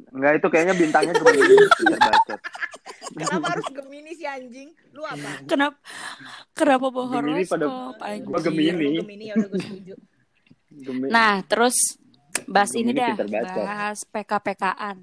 Enggak 0.09 0.39
itu 0.39 0.47
kayaknya 0.49 0.75
bintangnya 0.77 1.13
Tinder 1.15 1.99
bacot. 2.01 2.39
Kenapa 3.11 3.45
harus 3.51 3.67
gemini 3.67 4.11
sih 4.11 4.25
anjing 4.25 4.69
lu 4.91 5.01
apa 5.01 5.43
Kenapa 5.43 5.77
kenapa 6.51 6.85
bawa 6.87 7.05
pada- 7.05 7.21
horoskop 7.21 7.97
anjing? 7.99 8.25
Gua 8.25 8.39
Gemini. 8.39 8.87
Gemini 8.97 9.23
ya 9.27 9.33
udah 9.35 9.47
gue 9.47 9.59
setuju 9.59 9.93
Gemini. 10.71 11.07
Nah, 11.07 11.39
terus 11.41 11.77
bahas 12.45 12.71
ini 12.73 12.89
Gemini 12.89 12.99
dah, 12.99 13.09
pinter 13.15 13.27
baca. 13.29 13.53
bahas 13.57 13.97
PK-PKan. 14.03 14.97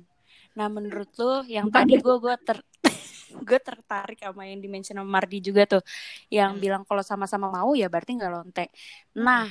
Nah, 0.52 0.66
menurut 0.68 1.08
lu 1.16 1.32
yang 1.46 1.66
Bukan 1.66 1.80
tadi 1.80 1.94
gue 1.96 2.16
gue 2.18 2.34
ter 2.38 2.58
gue 3.48 3.58
tertarik 3.58 4.20
sama 4.20 4.44
yang 4.44 4.60
dimention 4.60 4.94
sama 4.94 5.08
Mardi 5.10 5.40
juga 5.40 5.64
tuh, 5.66 5.82
yang 6.28 6.52
Hmm. 6.52 6.60
bilang 6.60 6.82
kalau 6.82 7.00
sama-sama 7.00 7.48
mau 7.48 7.72
ya 7.72 7.88
berarti 7.88 8.12
nggak 8.12 8.28
lonte. 8.30 8.68
Nah, 9.16 9.48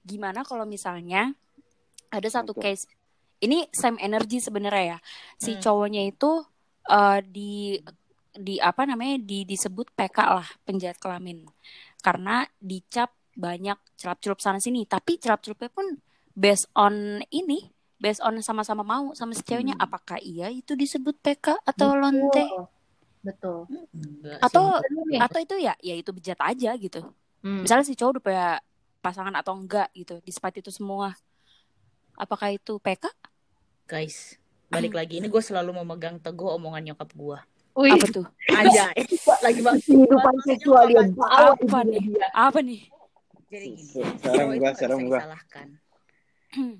gimana 0.00 0.42
kalau 0.42 0.64
misalnya 0.64 1.32
ada 2.08 2.28
satu 2.28 2.52
case 2.52 2.84
ini 3.40 3.64
same 3.70 3.96
energy 3.98 4.38
sebenarnya 4.38 4.84
ya, 4.86 4.98
si 5.34 5.56
Hmm. 5.56 5.60
cowoknya 5.60 6.04
itu 6.06 6.44
eh, 6.90 7.20
di 7.24 7.78
di 8.34 8.58
apa 8.58 8.82
namanya 8.82 9.22
di 9.22 9.46
disebut 9.46 9.94
PK 9.94 10.18
lah 10.26 10.48
penjahat 10.66 10.98
kelamin. 10.98 11.46
Karena 12.02 12.42
dicap 12.58 13.14
banyak 13.34 13.78
celup-celup 13.98 14.38
sana 14.42 14.58
sini. 14.58 14.86
Tapi 14.86 15.18
celup-celupnya 15.18 15.70
pun 15.70 15.98
based 16.34 16.66
on 16.74 17.22
ini 17.30 17.70
based 17.98 18.20
on 18.20 18.36
sama-sama 18.42 18.82
mau 18.82 19.14
sama 19.14 19.32
si 19.32 19.40
ceweknya. 19.46 19.78
Hmm. 19.78 19.86
apakah 19.86 20.18
iya 20.20 20.50
itu 20.50 20.74
disebut 20.74 21.14
PK 21.22 21.62
atau 21.62 21.94
lonte? 21.94 22.44
Betul. 23.24 23.64
Enggak 23.94 24.38
atau 24.42 24.76
Betul 24.82 25.02
nih. 25.08 25.20
atau 25.22 25.38
itu 25.40 25.54
ya 25.62 25.74
ya 25.80 25.94
itu 25.96 26.10
bejat 26.12 26.38
aja 26.42 26.70
gitu. 26.76 27.00
Hmm. 27.44 27.60
misalnya 27.60 27.84
si 27.84 27.92
cowok 27.92 28.12
udah 28.18 28.24
punya 28.24 28.48
pasangan 29.04 29.36
atau 29.36 29.52
enggak 29.56 29.88
gitu 29.94 30.20
despite 30.26 30.60
itu 30.60 30.68
semua. 30.74 31.14
Apakah 32.18 32.52
itu 32.52 32.76
PK 32.82 33.08
guys 33.88 34.36
balik 34.74 34.94
lagi. 34.94 35.14
Ini 35.22 35.28
gue 35.30 35.42
selalu 35.42 35.70
memegang 35.82 36.16
teguh 36.18 36.50
omongan 36.58 36.92
nyokap 36.92 37.10
gue 37.14 37.38
Wih, 37.74 37.90
apa 37.90 38.06
tuh? 38.06 38.26
Aja 38.54 38.94
lagi 39.46 39.60
bang 39.60 39.78
kehidupan 39.82 40.34
seksual 40.46 40.86
dia 40.86 41.02
bawa 41.10 41.58
Apa 41.58 41.82
nih? 41.82 42.02
dia. 42.06 42.26
apa 42.30 42.58
nih? 42.62 42.80
Jadi 43.50 43.66
gini. 43.74 44.02
Itu 44.14 44.30
gua, 44.30 44.70
bisa 44.70 44.86
gua. 44.86 44.98
disalahkan 45.02 45.68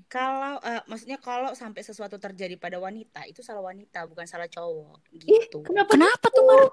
kalau 0.07 0.55
eh, 0.63 0.81
maksudnya 0.87 1.19
kalau 1.19 1.51
sampai 1.51 1.83
sesuatu 1.83 2.15
terjadi 2.15 2.55
pada 2.55 2.79
wanita 2.79 3.27
itu 3.27 3.43
salah 3.43 3.63
wanita 3.63 4.07
bukan 4.07 4.23
salah 4.23 4.47
cowok. 4.47 5.03
Gitu. 5.11 5.59
Kenapa? 5.67 5.95
kenapa 5.95 6.27
tuh 6.31 6.43
Mar? 6.47 6.71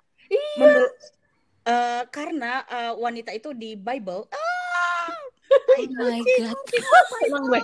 menurut 0.58 0.94
eh, 1.66 2.02
karena 2.14 2.62
eh, 2.70 2.92
wanita 2.94 3.30
itu 3.34 3.50
di 3.58 3.74
Bible. 3.74 4.30
Ah, 4.30 5.10
oh 5.50 5.90
my 5.98 6.20
god. 6.22 6.58
Emang 7.26 7.44
gue. 7.50 7.60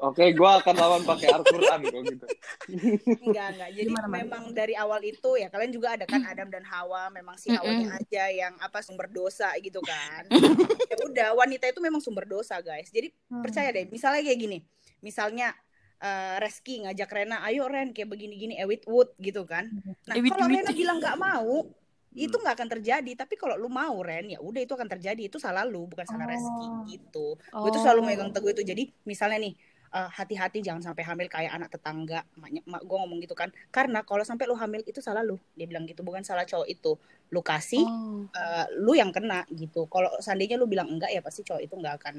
Oke, 0.00 0.32
gue 0.32 0.50
akan 0.50 0.74
lawan 0.74 1.02
pakai 1.04 1.28
Al-Quran 1.28 1.80
kok 1.84 2.02
gitu. 2.08 2.26
enggak 3.26 3.46
enggak. 3.52 3.70
Jadi 3.70 3.84
Gimana, 3.86 4.08
memang 4.08 4.42
dari 4.50 4.72
awal 4.72 5.00
itu 5.02 5.36
ya 5.36 5.46
kalian 5.46 5.70
juga 5.70 5.92
ada 5.92 6.04
kan 6.04 6.24
Adam 6.24 6.48
dan 6.48 6.64
Hawa 6.64 7.08
memang 7.10 7.36
si 7.36 7.52
Hawanya 7.52 7.94
aja 7.94 8.24
yang 8.26 8.56
apa 8.58 8.80
sumber 8.80 9.06
dosa 9.06 9.52
gitu 9.58 9.80
kan. 9.80 10.24
Ya 10.90 10.96
udah 11.00 11.28
wanita 11.36 11.68
itu 11.68 11.78
memang 11.78 12.00
sumber 12.00 12.24
dosa 12.24 12.58
guys. 12.58 12.88
Jadi 12.88 13.12
Hmm. 13.28 13.44
percaya 13.44 13.70
deh 13.70 13.86
misalnya 13.86 14.24
kayak 14.24 14.40
gini. 14.40 14.58
Misalnya 15.00 15.52
eh, 15.96 16.36
Reski 16.40 16.80
ngajak 16.80 17.10
Rena 17.10 17.44
ayo 17.44 17.68
Ren 17.68 17.92
kayak 17.92 18.08
begini-gini 18.08 18.56
Ewit 18.56 18.88
Wood 18.88 19.12
gitu 19.16 19.44
kan. 19.44 19.68
Nah 20.08 20.16
Ewit 20.16 20.32
kalau. 20.32 20.48
Rena 20.48 20.72
bilang 20.72 20.96
nggak 20.96 21.14
mau 21.14 21.68
itu 22.10 22.34
nggak 22.34 22.56
akan 22.56 22.68
terjadi. 22.72 23.12
Tapi 23.14 23.36
kalau 23.36 23.54
lu 23.54 23.68
mau 23.68 24.00
Ren 24.00 24.26
ya 24.26 24.40
udah 24.40 24.58
itu 24.58 24.72
akan 24.72 24.88
terjadi. 24.88 25.28
Itu 25.28 25.36
salah 25.36 25.62
lu 25.62 25.84
bukan 25.86 26.02
salah 26.02 26.24
Reski 26.26 26.64
Oh. 26.64 26.82
gitu. 26.88 27.26
Gue 27.36 27.70
tuh 27.70 27.82
selalu 27.84 28.00
Oh. 28.00 28.06
megang 28.08 28.32
teguh 28.32 28.50
itu. 28.50 28.64
Jadi 28.64 28.90
misalnya 29.04 29.38
nih 29.38 29.54
eh, 29.90 30.10
hati-hati 30.10 30.62
jangan 30.62 30.82
sampai 30.82 31.02
hamil 31.02 31.26
kayak 31.26 31.50
anak 31.50 31.68
tetangga 31.70 32.22
maknya 32.38 32.62
mak 32.64 32.82
gue 32.82 32.96
ngomong 32.96 33.18
gitu 33.20 33.34
kan 33.34 33.50
karena 33.68 34.02
kalau 34.02 34.22
sampai 34.22 34.46
lu 34.46 34.54
hamil 34.54 34.82
itu 34.86 34.98
salah 34.98 35.20
lu 35.20 35.34
dia 35.54 35.66
bilang 35.66 35.82
gitu 35.84 36.00
bukan 36.00 36.22
salah 36.22 36.46
cowok 36.46 36.66
itu 36.66 36.94
lu 37.30 37.40
kasih 37.42 37.82
Oh. 37.86 38.26
eh, 38.30 38.66
lu 38.78 38.94
yang 38.94 39.10
kena 39.10 39.46
gitu 39.50 39.86
kalau 39.86 40.10
seandainya 40.18 40.58
lu 40.58 40.66
bilang 40.66 40.86
enggak 40.90 41.10
ya 41.10 41.22
pasti 41.22 41.42
cowok 41.42 41.62
itu 41.62 41.74
nggak 41.74 41.94
akan 42.02 42.14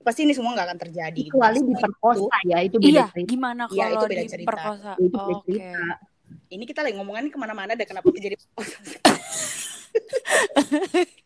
pasti 0.00 0.24
ini 0.24 0.32
semua 0.32 0.56
nggak 0.56 0.66
akan 0.72 0.78
terjadi 0.80 1.20
gitu. 1.20 1.36
Kecuali 1.36 1.60
Semua 1.60 1.70
diperkosa 1.76 2.36
ya, 2.44 2.58
itu 2.64 2.76
beda 2.80 2.88
Iya, 2.88 3.04
cerita. 3.12 3.28
gimana 3.28 3.62
Iya, 3.68 3.84
itu 3.84 3.94
kalau 3.94 4.08
beda 4.08 4.24
cerita. 4.24 4.40
diperkosa? 4.40 4.92
Itu 4.96 5.16
beda 5.16 5.34
Oke. 5.36 5.44
cerita. 5.44 5.82
ini 6.48 6.64
kita 6.64 6.80
lagi 6.80 6.94
ngomongin 6.96 7.28
ke 7.28 7.36
mana-mana 7.36 7.76
deh 7.76 7.84
kenapa 7.84 8.08
jadi 8.10 8.36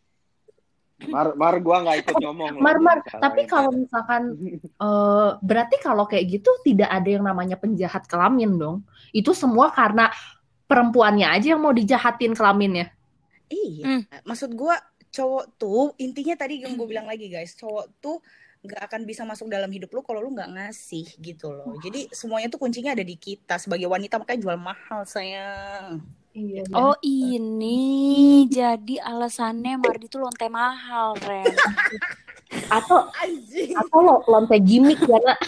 Mar, 1.07 1.31
Mar 1.39 1.55
gue 1.63 1.77
nggak 1.79 1.97
ikut 2.03 2.15
ngomong. 2.19 2.59
Mar, 2.59 2.77
Mar, 2.83 2.99
tapi 3.07 3.47
kalau 3.47 3.71
misalkan 3.71 4.35
eh, 4.59 5.29
berarti 5.39 5.79
kalau 5.79 6.03
kayak 6.03 6.27
gitu 6.27 6.51
tidak 6.67 6.91
ada 6.91 7.07
yang 7.07 7.23
namanya 7.23 7.55
penjahat 7.55 8.03
kelamin 8.03 8.59
dong. 8.59 8.77
Itu 9.15 9.31
semua 9.31 9.71
karena 9.71 10.11
perempuannya 10.67 11.31
aja 11.31 11.55
yang 11.55 11.63
mau 11.63 11.71
dijahatin 11.71 12.35
kelaminnya. 12.35 12.91
Iya, 13.49 13.83
Hmm. 13.85 14.03
maksud 14.27 14.53
gua 14.53 14.77
cowok 15.09 15.45
tuh 15.57 15.97
intinya 15.97 16.37
tadi 16.37 16.61
yang 16.61 16.77
gue 16.77 16.85
bilang 16.85 17.09
lagi 17.09 17.33
guys, 17.33 17.57
cowok 17.57 17.85
tuh 17.97 18.21
nggak 18.59 18.91
akan 18.91 19.01
bisa 19.07 19.23
masuk 19.23 19.47
dalam 19.47 19.71
hidup 19.71 19.87
lu 19.95 20.03
kalau 20.03 20.19
lu 20.19 20.35
nggak 20.35 20.51
ngasih 20.51 21.07
gitu 21.23 21.49
loh. 21.49 21.79
Jadi 21.79 22.11
semuanya 22.11 22.51
tuh 22.51 22.59
kuncinya 22.59 22.91
ada 22.91 23.01
di 23.01 23.15
kita 23.15 23.55
sebagai 23.55 23.87
wanita 23.87 24.19
makanya 24.19 24.41
jual 24.43 24.57
mahal 24.59 25.07
sayang. 25.07 26.03
Iya. 26.39 26.63
Oh 26.71 26.95
ini 27.01 27.79
jadi 28.47 29.03
alasannya 29.03 29.75
Mardi 29.75 30.07
tuh 30.07 30.23
lonte 30.23 30.47
mahal, 30.47 31.19
Ren. 31.19 31.51
Atau 32.69 33.05
Anjing. 33.13 33.77
atau 33.77 33.99
lo 34.01 34.15
lonte 34.25 34.57
gimmick 34.57 35.03
ya 35.03 35.19
nak? 35.19 35.37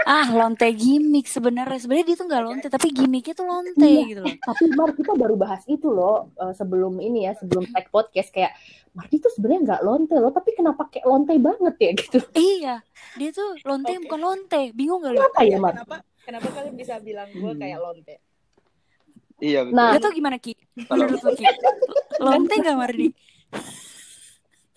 Ah, 0.00 0.26
lonte 0.26 0.66
gimmick 0.74 1.28
sebenarnya. 1.28 1.76
Sebenarnya 1.78 2.06
dia 2.08 2.16
tuh 2.18 2.26
nggak 2.26 2.42
lonte, 2.42 2.66
tapi 2.66 2.90
gimmicknya 2.90 3.30
tuh 3.30 3.46
lonte 3.46 3.84
Iya. 3.84 4.02
gitu 4.10 4.20
loh. 4.24 4.34
Tapi 4.42 4.64
Mar 4.74 4.90
kita 4.90 5.12
baru 5.14 5.36
bahas 5.38 5.62
itu 5.68 5.86
loh 5.86 6.34
eh, 6.34 6.50
sebelum 6.50 6.98
ini 6.98 7.28
ya 7.28 7.36
sebelum 7.38 7.68
tag 7.70 7.86
podcast 7.88 8.32
kayak 8.32 8.50
Mardi 8.90 9.22
tuh 9.22 9.30
sebenarnya 9.30 9.60
nggak 9.70 9.82
lonte 9.86 10.16
loh 10.18 10.32
tapi 10.34 10.50
kenapa 10.56 10.90
kayak 10.90 11.06
lonte 11.06 11.30
banget 11.38 11.74
ya 11.78 11.90
gitu. 11.94 12.18
Iya, 12.34 12.74
dia 13.14 13.30
tuh 13.30 13.54
lonte 13.62 13.92
Oke. 13.92 14.02
bukan 14.08 14.20
lonte. 14.20 14.62
Bingung 14.74 14.98
gak 14.98 15.14
lu? 15.14 15.20
Kenapa 15.20 15.40
ya 15.46 15.56
Mar? 15.62 15.74
Kenapa 15.78 15.96
kenapa 16.26 16.48
kalian 16.58 16.74
bisa 16.74 16.94
bilang 16.98 17.28
gua 17.36 17.52
kayak 17.54 17.78
lonte? 17.78 18.14
Iya 19.40 19.60
betul. 19.64 19.76
Nah. 19.76 19.96
Tau 19.96 20.12
gimana 20.12 20.36
Ki? 20.36 20.52
Menurut 20.86 21.20
lu 21.20 21.32
Ki? 21.34 21.44
Lonte 22.20 22.54
gak 22.60 22.76
Mardi? 22.76 23.08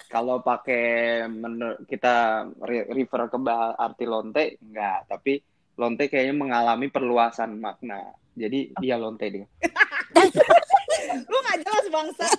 Kalau 0.07 0.39
pakai 0.39 0.85
menur- 1.25 1.81
kita 1.89 2.45
re- 2.61 2.87
refer 2.87 3.27
ke 3.27 3.37
bah- 3.37 3.73
arti 3.75 4.05
lonte, 4.05 4.61
enggak. 4.61 5.09
Tapi 5.09 5.41
lonte 5.75 6.05
kayaknya 6.05 6.35
mengalami 6.37 6.87
perluasan 6.87 7.57
makna. 7.57 8.13
Jadi 8.33 8.73
dia 8.77 8.95
lonte 8.97 9.25
dia. 9.29 9.45
Lu 11.29 11.37
nggak 11.37 11.57
jelas 11.65 11.85
bangsa. 11.89 12.27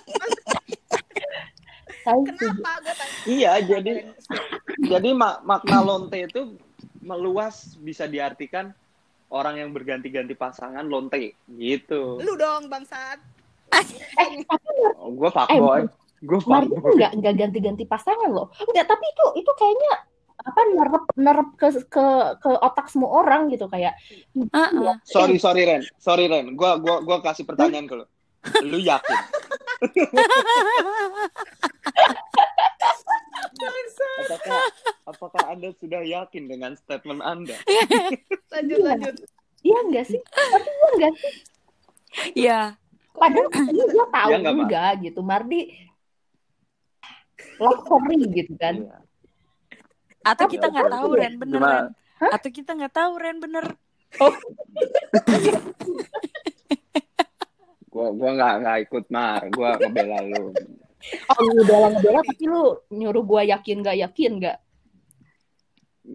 Kenapa 2.05 2.71
tanya? 2.85 3.05
Iya, 3.25 3.51
jadi 3.65 3.93
jadi 4.77 5.09
mak- 5.17 5.41
makna 5.41 5.81
lonte 5.81 6.21
itu 6.21 6.53
meluas 7.01 7.73
bisa 7.81 8.05
diartikan 8.05 8.71
orang 9.29 9.55
yang 9.57 9.69
berganti-ganti 9.71 10.33
pasangan 10.33 10.85
lonte 10.85 11.37
gitu. 11.49 12.19
Lu 12.21 12.33
dong 12.35 12.67
bangsat. 12.67 13.19
Eh, 13.73 14.43
tapi 14.45 14.69
Oh, 15.01 15.11
gue 15.11 15.29
fuckboy. 15.29 15.81
Gue 16.21 16.39
Mardi 16.45 16.69
tuh 16.69 16.79
fuckboy. 16.79 16.93
nggak 16.95 17.11
nggak 17.19 17.35
ganti-ganti 17.35 17.83
pasangan 17.83 18.29
loh. 18.29 18.47
Enggak, 18.61 18.85
tapi 18.87 19.05
itu 19.05 19.25
itu 19.41 19.51
kayaknya 19.57 19.93
apa 20.45 20.61
nerep 20.77 21.03
nerep 21.17 21.49
ke 21.57 21.67
ke 21.89 22.05
ke 22.37 22.49
otak 22.61 22.85
semua 22.93 23.25
orang 23.25 23.49
gitu 23.49 23.65
kayak 23.65 23.97
Heeh. 24.37 24.93
Sorry, 25.03 25.41
sorry 25.41 25.65
Ren. 25.65 25.81
Sorry 25.97 26.29
Ren. 26.29 26.53
Gua 26.53 26.77
gua 26.77 27.01
gua 27.01 27.17
kasih 27.19 27.49
pertanyaan 27.49 27.89
ke 27.89 27.95
lu. 27.97 28.05
Lu 28.61 28.77
yakin? 28.77 29.19
apakah 34.25 34.61
apakah 35.05 35.43
Anda 35.49 35.69
sudah 35.77 36.01
yakin 36.01 36.43
dengan 36.45 36.71
statement 36.75 37.21
Anda? 37.21 37.55
Lanjut 38.53 38.77
Iya. 38.77 38.87
lanjut. 38.87 39.15
iya 39.61 39.77
enggak 39.81 40.05
sih? 40.05 40.19
Tapi 40.21 40.69
iya 40.69 40.87
enggak 40.93 41.13
sih? 41.13 41.33
Iya. 42.33 42.59
Padahal 43.15 43.47
gue 43.49 44.05
tahu 44.11 44.29
Iya 44.29 44.37
nggak, 44.39 44.53
Mak? 44.53 44.63
enggak 44.67 44.91
gitu. 45.03 45.19
Mardi 45.21 45.61
story 47.55 48.17
gitu 48.31 48.53
kan. 48.55 48.75
Iya. 48.81 48.97
Atau 50.21 50.45
kita 50.47 50.67
nggak 50.67 50.89
tahu 50.89 51.09
ya? 51.13 51.19
Ren 51.21 51.33
bener? 51.37 51.59
Ren. 51.61 51.85
Atau 52.31 52.49
kita 52.49 52.71
nggak 52.73 52.93
tahu 52.93 53.11
Ren 53.17 53.37
bener. 53.39 53.65
Gua 57.87 58.11
gua 58.11 58.29
nggak 58.35 58.53
nggak 58.59 58.77
ikut 58.87 59.05
Mar. 59.07 59.41
Gua 59.51 59.69
ngebela 59.79 60.19
lu. 60.27 60.51
Oh 61.27 61.41
lu 61.43 61.61
udah 61.61 61.77
ngebela 61.89 62.21
tapi 62.21 62.43
lu 62.45 62.63
nyuruh 62.89 63.23
gue 63.23 63.41
yakin 63.51 63.77
nggak 63.79 63.97
yakin 64.03 64.31
nggak? 64.39 64.57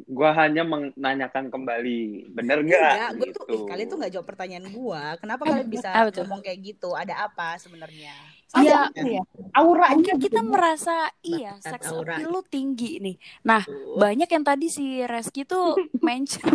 Gua 0.06 0.30
hanya 0.38 0.62
menanyakan 0.62 1.50
kembali. 1.50 2.30
Bener 2.30 2.62
Enggak, 2.62 2.78
nggak? 2.78 3.10
gue 3.10 3.28
tuh 3.28 3.42
Gitu. 3.42 3.54
ih, 3.58 3.62
kalian 3.66 3.88
tuh 3.88 3.98
nggak 3.98 4.12
jawab 4.14 4.26
pertanyaan 4.28 4.66
gua. 4.70 5.18
Kenapa 5.18 5.42
kalian 5.42 5.66
bisa 5.66 5.90
ngomong 6.14 6.40
kayak 6.40 6.58
gitu? 6.62 6.94
Ada 6.94 7.26
apa 7.26 7.58
sebenarnya? 7.58 8.14
Iya. 8.54 8.86
Ya? 8.94 9.22
Auranya 9.50 9.94
Mungkin 9.98 10.14
gitu. 10.16 10.30
kita 10.30 10.40
merasa 10.42 10.94
iya 11.22 11.58
seks 11.58 11.90
aura. 11.90 12.18
appeal 12.18 12.30
lu 12.30 12.42
tinggi 12.44 13.02
nih. 13.02 13.16
Nah, 13.42 13.66
banyak 13.96 14.26
yang 14.26 14.42
tadi 14.42 14.70
si 14.70 15.02
Reski 15.02 15.42
tuh 15.42 15.74
mention 16.06 16.46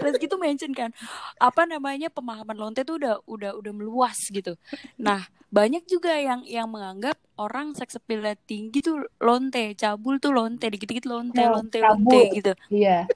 Reski 0.00 0.30
tuh 0.30 0.38
mention 0.38 0.70
kan 0.70 0.94
apa 1.42 1.66
namanya 1.66 2.06
pemahaman 2.10 2.54
lonte 2.54 2.86
tuh 2.86 2.98
udah 2.98 3.18
udah 3.26 3.52
udah 3.58 3.72
meluas 3.74 4.18
gitu. 4.30 4.54
Nah, 4.98 5.26
banyak 5.50 5.86
juga 5.86 6.14
yang 6.14 6.46
yang 6.46 6.70
menganggap 6.70 7.18
orang 7.38 7.74
seks 7.74 7.98
appeal 7.98 8.22
tinggi 8.46 8.82
tuh 8.82 9.06
lonte, 9.18 9.74
cabul 9.74 10.18
tuh 10.22 10.30
lonte, 10.34 10.66
dikit-dikit 10.70 11.06
lonte, 11.06 11.42
Nah, 11.42 11.58
lonte, 11.58 11.78
cabul. 11.82 12.10
lonte 12.10 12.20
gitu. 12.34 12.52
Iya. 12.70 13.06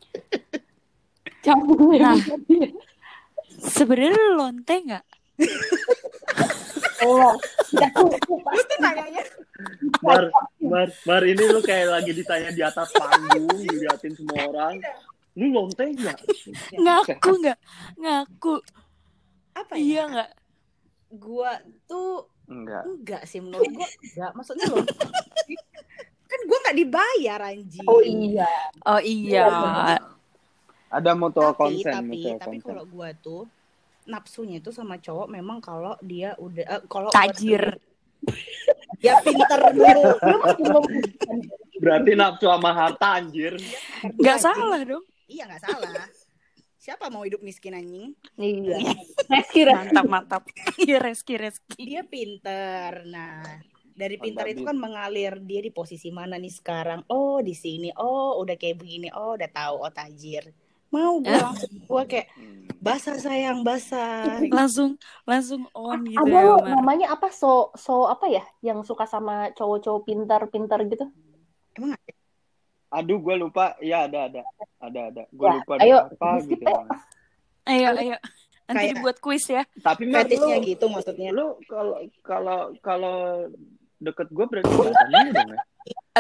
Cabul 1.43 1.99
Nah. 1.99 2.19
ya. 2.19 2.69
Sebenarnya 3.59 4.25
lonte 4.35 4.75
nggak? 4.75 5.05
Oh, 6.99 7.31
tuh 7.71 8.11
Lu 8.27 8.63
tuh 8.67 8.79
nanyanya 8.83 9.23
Mar, 10.03 10.31
Mar, 10.63 10.89
Mar 11.07 11.23
ini 11.27 11.43
lu 11.47 11.59
kayak 11.63 11.91
lagi 11.91 12.11
ditanya 12.15 12.51
di 12.55 12.63
atas 12.63 12.91
panggung, 12.95 13.47
diliatin 13.59 14.15
semua 14.15 14.47
orang. 14.51 14.79
Lu 15.39 15.47
lonte 15.55 15.85
nggak? 15.87 16.19
Ngaku 16.85 17.31
nggak? 17.47 17.59
Ngaku. 17.95 18.55
apa 19.55 19.75
ya? 19.75 19.83
Iya 19.83 20.03
nggak? 20.11 20.31
Gua 21.19 21.51
tuh 21.87 22.27
Enggak. 22.49 22.83
Enggak 22.89 23.23
sih 23.29 23.45
menurut 23.45 23.69
gue 23.69 23.89
enggak. 24.09 24.31
Maksudnya 24.33 24.67
lo 24.73 24.81
kan 26.31 26.41
gue 26.45 26.59
nggak 26.65 26.77
dibayar 26.77 27.41
anjing. 27.53 27.89
Oh 27.89 28.01
iya. 28.01 28.49
Oh 28.85 29.01
iya. 29.01 29.49
Ada 30.89 31.13
mutual 31.13 31.53
tapi 31.53 31.85
consent, 31.85 31.95
tapi 32.01 32.09
mutual 32.09 32.37
tapi 32.41 32.57
kalau 32.65 32.85
gue 32.89 33.09
tuh 33.21 33.43
nafsunya 34.09 34.57
itu 34.65 34.73
sama 34.73 34.97
cowok 34.97 35.29
memang 35.29 35.61
kalau 35.61 35.93
dia 36.01 36.33
udah 36.41 36.65
eh, 36.65 36.83
kalau 36.89 37.13
Tajir. 37.13 37.77
ya 39.05 39.21
pinter 39.21 39.61
dulu. 39.77 40.09
Berarti 41.79 42.11
nafsu 42.17 42.49
sama 42.49 42.71
harta 42.73 43.21
anjir. 43.21 43.55
Gak 44.17 44.41
salah 44.41 44.81
dong. 44.81 45.05
Iya 45.29 45.45
nggak 45.45 45.63
salah 45.63 46.09
siapa 46.75 47.07
mau 47.09 47.23
hidup 47.23 47.41
miskin 47.41 47.75
anjing 47.75 48.15
Iya. 48.35 48.79
Reski, 49.29 49.67
reski. 49.67 49.93
Mantap 49.93 50.07
mantap. 50.07 50.43
Iya 50.79 50.99
reski 50.99 51.35
reski. 51.37 51.75
dia 51.79 52.03
pinter 52.03 53.03
nah 53.05 53.43
dari 53.93 54.15
pinter 54.15 54.47
Mantap, 54.47 54.55
itu 54.55 54.63
kan 54.63 54.77
mengalir 54.79 55.33
dia 55.43 55.59
di 55.59 55.69
posisi 55.69 56.09
mana 56.09 56.39
nih 56.39 56.55
sekarang 56.55 57.03
oh 57.11 57.43
di 57.43 57.51
sini 57.53 57.91
oh 57.93 58.39
udah 58.39 58.55
kayak 58.55 58.79
begini 58.79 59.11
oh 59.11 59.35
udah 59.35 59.51
tahu 59.51 59.75
oh 59.83 59.91
tajir 59.91 60.55
mau 60.89 61.19
gue 61.19 61.29
langsung 61.35 61.75
gue 61.77 62.03
kayak 62.07 62.29
Hmm. 62.33 62.65
basah 62.79 63.19
sayang 63.19 63.61
basah 63.61 64.39
Langsung 64.55 64.95
langsung 65.27 65.67
on 65.75 66.07
gitu 66.07 66.23
Ada 66.23 66.63
ya. 66.63 66.79
namanya 66.79 67.07
apa 67.11 67.29
so 67.29 67.75
so 67.75 68.07
apa 68.07 68.31
ya 68.31 68.41
yang 68.63 68.87
suka 68.87 69.03
sama 69.05 69.51
cowok-cowok 69.53 70.07
pintar-pintar 70.07 70.79
gitu? 70.87 71.11
emang 71.75 71.93
ada? 71.93 72.13
Aduh, 72.91 73.19
gue 73.19 73.35
lupa. 73.37 73.77
Ya 73.79 74.05
ada 74.05 74.27
ada, 74.27 74.43
ada 74.79 75.01
ada. 75.09 75.23
Gue 75.29 75.45
Ya, 75.45 75.55
lupa 75.55 75.73
ayo, 75.79 75.99
apa 76.07 76.29
gitu. 76.43 76.65
ya. 76.65 76.81
Ayo 77.67 77.89
ayo. 77.95 78.17
Nanti 78.65 78.77
Kayak- 78.83 78.95
dibuat 78.95 79.17
kuis 79.19 79.45
ya. 79.47 79.63
Tapi 79.79 80.03
fetishnya 80.09 80.57
lu, 80.57 80.65
gitu 80.67 80.85
maksudnya 80.89 81.31
lu 81.31 81.47
kalau 81.65 81.95
kalau 82.23 82.59
kalau 82.79 83.17
deket 83.99 84.29
gue 84.29 84.45
berarti 84.47 84.69
dong 84.69 85.49
ya. 85.49 85.61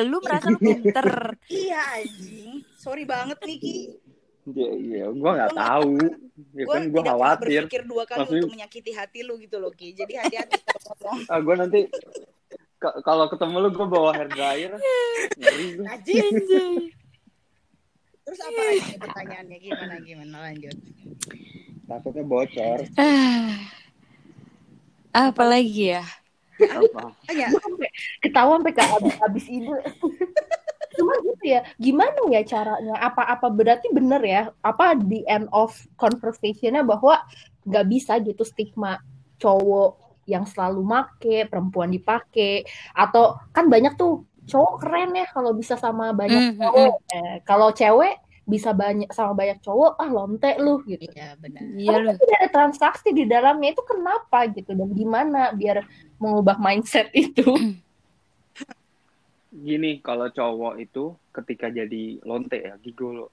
Lu 0.00 0.16
merasa 0.18 0.48
lu 0.48 0.58
pinter. 0.58 1.08
iya 1.52 1.80
anjing 1.98 2.64
sorry 2.74 3.04
banget 3.04 3.36
nih 3.42 3.58
Ki 3.58 3.76
Iya, 4.48 4.70
iya, 4.72 5.04
gue 5.12 5.30
nggak 5.30 5.52
tahu. 5.52 5.92
Ya 6.56 6.64
gue 6.64 6.72
kan 6.72 6.82
gue 6.88 7.02
khawatir. 7.02 7.68
berpikir 7.68 7.82
dua 7.84 8.02
kali 8.04 8.18
Maksudnya- 8.18 8.40
untuk 8.40 8.52
menyakiti 8.54 8.90
hati 8.92 9.20
lu 9.20 9.36
gitu 9.36 9.56
loh 9.58 9.68
Ki 9.70 9.92
jadi 9.92 10.12
hati-hati 10.18 10.56
Ah, 11.28 11.36
gue 11.38 11.52
nanti 11.54 11.80
kalau 12.78 13.26
ketemu 13.26 13.56
lu 13.58 13.68
gue 13.74 13.86
bawa 13.90 14.10
hair 14.14 14.28
dryer. 14.30 14.72
Ngeri 15.34 15.82
terus 18.28 18.44
apa 18.44 18.60
lagi 18.60 18.92
pertanyaannya 19.00 19.56
gimana 19.56 19.94
gimana 20.04 20.36
lanjut 20.44 20.76
Takutnya 21.88 22.20
bocor. 22.28 22.84
Ah, 23.00 23.56
apa 25.16 25.42
lagi 25.48 25.96
ya? 25.96 26.04
Apa? 26.60 27.16
sampai 27.32 27.88
ketawa 28.20 28.60
sampai 28.60 28.72
ke 28.76 28.82
habis-habis 28.84 29.46
ide. 29.48 29.72
Cuma 31.00 31.16
gitu 31.24 31.44
ya, 31.48 31.64
gimana 31.80 32.20
ya 32.28 32.44
caranya? 32.44 32.92
Apa-apa 33.00 33.48
berarti 33.48 33.88
bener 33.88 34.20
ya? 34.20 34.52
Apa 34.60 35.00
di 35.00 35.24
end 35.24 35.48
of 35.48 35.72
conversationnya 35.96 36.84
bahwa 36.84 37.24
nggak 37.64 37.88
bisa 37.88 38.20
gitu 38.20 38.44
stigma 38.44 39.00
cowok 39.40 40.07
yang 40.28 40.44
selalu 40.44 40.84
make, 40.84 41.48
perempuan 41.48 41.88
dipake, 41.88 42.68
atau 42.92 43.40
kan 43.50 43.72
banyak 43.72 43.96
tuh 43.96 44.28
cowok 44.48 44.74
keren 44.80 45.16
ya 45.16 45.26
kalau 45.32 45.56
bisa 45.56 45.80
sama 45.80 46.12
banyak 46.12 46.40
Mm, 46.40 46.52
mm, 46.56 46.60
cowok. 46.60 46.96
Eh, 47.12 47.36
kalau 47.48 47.68
cewek 47.72 48.14
bisa 48.48 48.72
banyak 48.72 49.12
sama 49.12 49.36
banyak 49.36 49.60
cowok, 49.60 50.00
ah 50.00 50.08
lonte 50.08 50.56
lu 50.56 50.80
gitu. 50.88 51.04
iya 51.04 51.36
benar 51.36 51.60
Iya 51.76 51.96
lu. 52.00 52.10
Ada 52.16 52.48
transaksi 52.48 53.12
di 53.12 53.28
dalamnya 53.28 53.76
itu 53.76 53.84
kenapa 53.84 54.48
gitu 54.52 54.72
dan 54.72 54.88
gimana 54.96 55.52
biar 55.52 55.84
mengubah 56.16 56.56
mindset 56.56 57.12
itu? 57.12 57.44
Gini, 59.52 60.00
kalau 60.00 60.32
cowok 60.32 60.80
itu 60.80 61.12
ketika 61.32 61.68
jadi 61.68 62.20
lonte 62.24 62.56
ya, 62.56 62.76
gigolo. 62.80 63.32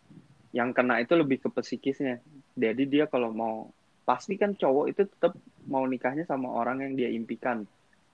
Yang 0.51 0.69
kena 0.75 0.99
itu 0.99 1.13
lebih 1.15 1.43
ke 1.43 1.47
psikisnya. 1.51 2.19
Jadi 2.55 2.83
dia 2.87 3.07
kalau 3.07 3.31
mau 3.31 3.71
pasti 4.03 4.35
kan 4.35 4.51
cowok 4.55 4.85
itu 4.91 5.01
tetap 5.07 5.35
mau 5.67 5.85
nikahnya 5.85 6.25
sama 6.25 6.49
orang 6.53 6.81
yang 6.85 6.93
dia 6.97 7.09
impikan. 7.11 7.65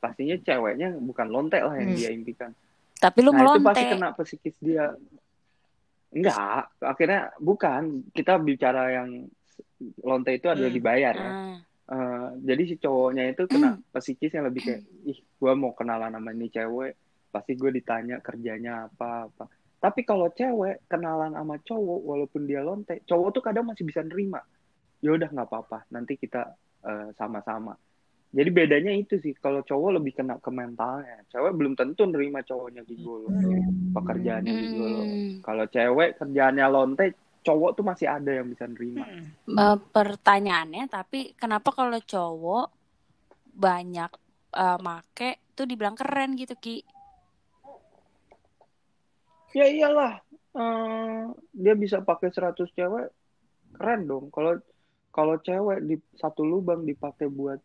Pastinya 0.02 0.36
ceweknya 0.42 0.98
bukan 0.98 1.28
lonte 1.30 1.62
lah 1.62 1.76
yang 1.78 1.94
Hmm. 1.94 2.00
dia 2.00 2.10
impikan. 2.10 2.52
Tapi 2.98 3.20
lu 3.22 3.34
nah, 3.34 3.42
itu 3.42 3.62
pasti 3.66 3.86
kena 3.86 4.10
psikis 4.14 4.56
dia. 4.62 4.86
Enggak, 6.12 6.68
akhirnya 6.84 7.32
bukan. 7.40 8.04
Kita 8.12 8.36
bicara 8.42 8.92
yang 8.92 9.26
lonte 10.04 10.32
itu 10.36 10.48
adalah 10.52 10.70
Hmm. 10.70 10.78
dibayar 10.78 11.14
ya. 11.16 11.32
Ah. 11.32 11.58
Eh, 11.92 12.28
jadi 12.48 12.64
si 12.72 12.76
cowoknya 12.80 13.36
itu 13.36 13.44
kena 13.52 13.76
psikis 13.92 14.32
yang 14.32 14.48
lebih 14.48 14.64
kayak, 14.64 14.82
ih, 15.12 15.20
gue 15.20 15.54
mau 15.60 15.76
kenalan 15.76 16.16
sama 16.16 16.32
ini 16.32 16.48
cewek, 16.48 16.96
pasti 17.36 17.52
gue 17.60 17.68
ditanya 17.68 18.24
kerjanya 18.24 18.88
apa 18.88 19.28
apa. 19.28 19.46
Tapi 19.82 20.06
kalau 20.08 20.30
cewek 20.32 20.88
kenalan 20.88 21.36
sama 21.36 21.60
cowok, 21.60 22.02
walaupun 22.06 22.48
dia 22.48 22.64
lonte, 22.64 23.02
cowok 23.04 23.28
tuh 23.36 23.44
kadang 23.44 23.68
masih 23.68 23.84
bisa 23.84 24.00
nerima. 24.06 24.40
Ya 25.04 25.12
udah 25.18 25.28
nggak 25.34 25.48
apa-apa, 25.52 25.84
nanti 25.92 26.16
kita 26.16 26.54
eh, 26.86 27.10
sama-sama. 27.16 27.74
Jadi 28.32 28.48
bedanya 28.48 28.96
itu 28.96 29.20
sih, 29.20 29.36
kalau 29.36 29.60
cowok 29.60 30.00
lebih 30.00 30.16
kena 30.16 30.40
ke 30.40 30.48
mentalnya. 30.48 31.20
Cewek 31.28 31.52
belum 31.52 31.76
tentu 31.76 32.08
nerima 32.08 32.40
cowoknya 32.40 32.88
gigolo, 32.88 33.28
pekerjaannya 33.92 34.54
gigolo. 34.56 35.04
Hmm. 35.04 35.32
Kalau 35.44 35.66
cewek 35.68 36.16
kerjaannya 36.16 36.66
lonte, 36.72 37.06
cowok 37.44 37.72
tuh 37.76 37.84
masih 37.84 38.08
ada 38.08 38.32
yang 38.32 38.48
bisa 38.48 38.72
nerima. 38.72 39.04
Hmm. 39.04 39.84
Pertanyaannya 39.92 40.88
tapi 40.88 41.36
kenapa 41.36 41.76
kalau 41.76 42.00
cowok 42.00 42.72
banyak 43.52 44.12
eh, 44.56 44.80
make 44.80 45.52
tuh 45.52 45.68
dibilang 45.68 46.00
keren 46.00 46.40
gitu 46.40 46.56
Ki? 46.56 46.80
Ya 49.52 49.68
iyalah, 49.68 50.24
eh, 50.56 51.24
dia 51.52 51.76
bisa 51.76 52.00
pakai 52.00 52.32
100 52.32 52.72
cewek, 52.72 53.12
keren 53.76 54.08
dong. 54.08 54.32
Kalau 54.32 54.56
kalau 55.12 55.36
cewek 55.38 55.80
di 55.84 55.96
satu 56.16 56.42
lubang 56.42 56.82
dipakai 56.82 57.28
buat 57.28 57.60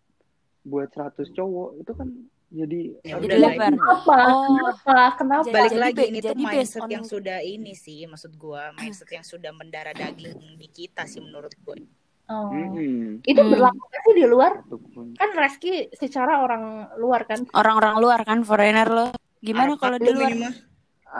buat 0.62 0.90
100 0.90 1.30
cowok, 1.30 1.78
itu 1.78 1.92
kan 1.94 2.08
jadi 2.46 2.80
Ya 3.02 3.14
udah 3.16 3.26
Jadi 3.26 3.36
lah, 3.38 3.50
lebar. 3.54 3.72
Kenapa? 3.74 4.16
Oh. 4.18 4.42
Kenapa? 4.44 4.98
Kenapa? 5.18 5.46
balik 5.48 5.70
Jadi 5.70 5.82
lagi 5.82 6.02
ini 6.04 6.18
tuh 6.18 6.26
jadi 6.28 6.42
mindset 6.42 6.82
on- 6.82 6.92
yang 6.92 7.04
sudah 7.04 7.38
ini 7.40 7.72
sih 7.74 7.98
maksud 8.04 8.32
gua 8.34 8.70
mindset 8.72 9.10
yang 9.10 9.22
sudah 9.22 9.50
mendarah 9.50 9.90
daging 9.90 10.34
di 10.54 10.68
kita 10.68 11.06
sih 11.06 11.18
menurut 11.18 11.54
gue 11.56 11.78
Oh. 12.26 12.50
Mm-mm. 12.50 13.22
Itu 13.22 13.38
Hmm. 13.38 13.50
berlaku 13.54 13.78
nggak 13.78 14.02
sih 14.02 14.14
di 14.18 14.26
luar? 14.26 14.52
Itu. 14.58 14.82
Kan 15.14 15.30
Reski 15.38 15.86
secara 15.94 16.42
orang 16.42 16.90
luar 16.98 17.22
kan. 17.22 17.46
Orang-orang 17.54 18.02
luar 18.02 18.20
kan 18.26 18.42
foreigner 18.42 18.90
lo. 18.90 19.14
Gimana 19.38 19.74
Arab 19.74 19.78
kalau 19.78 19.98
di 20.02 20.10
luar? 20.10 20.34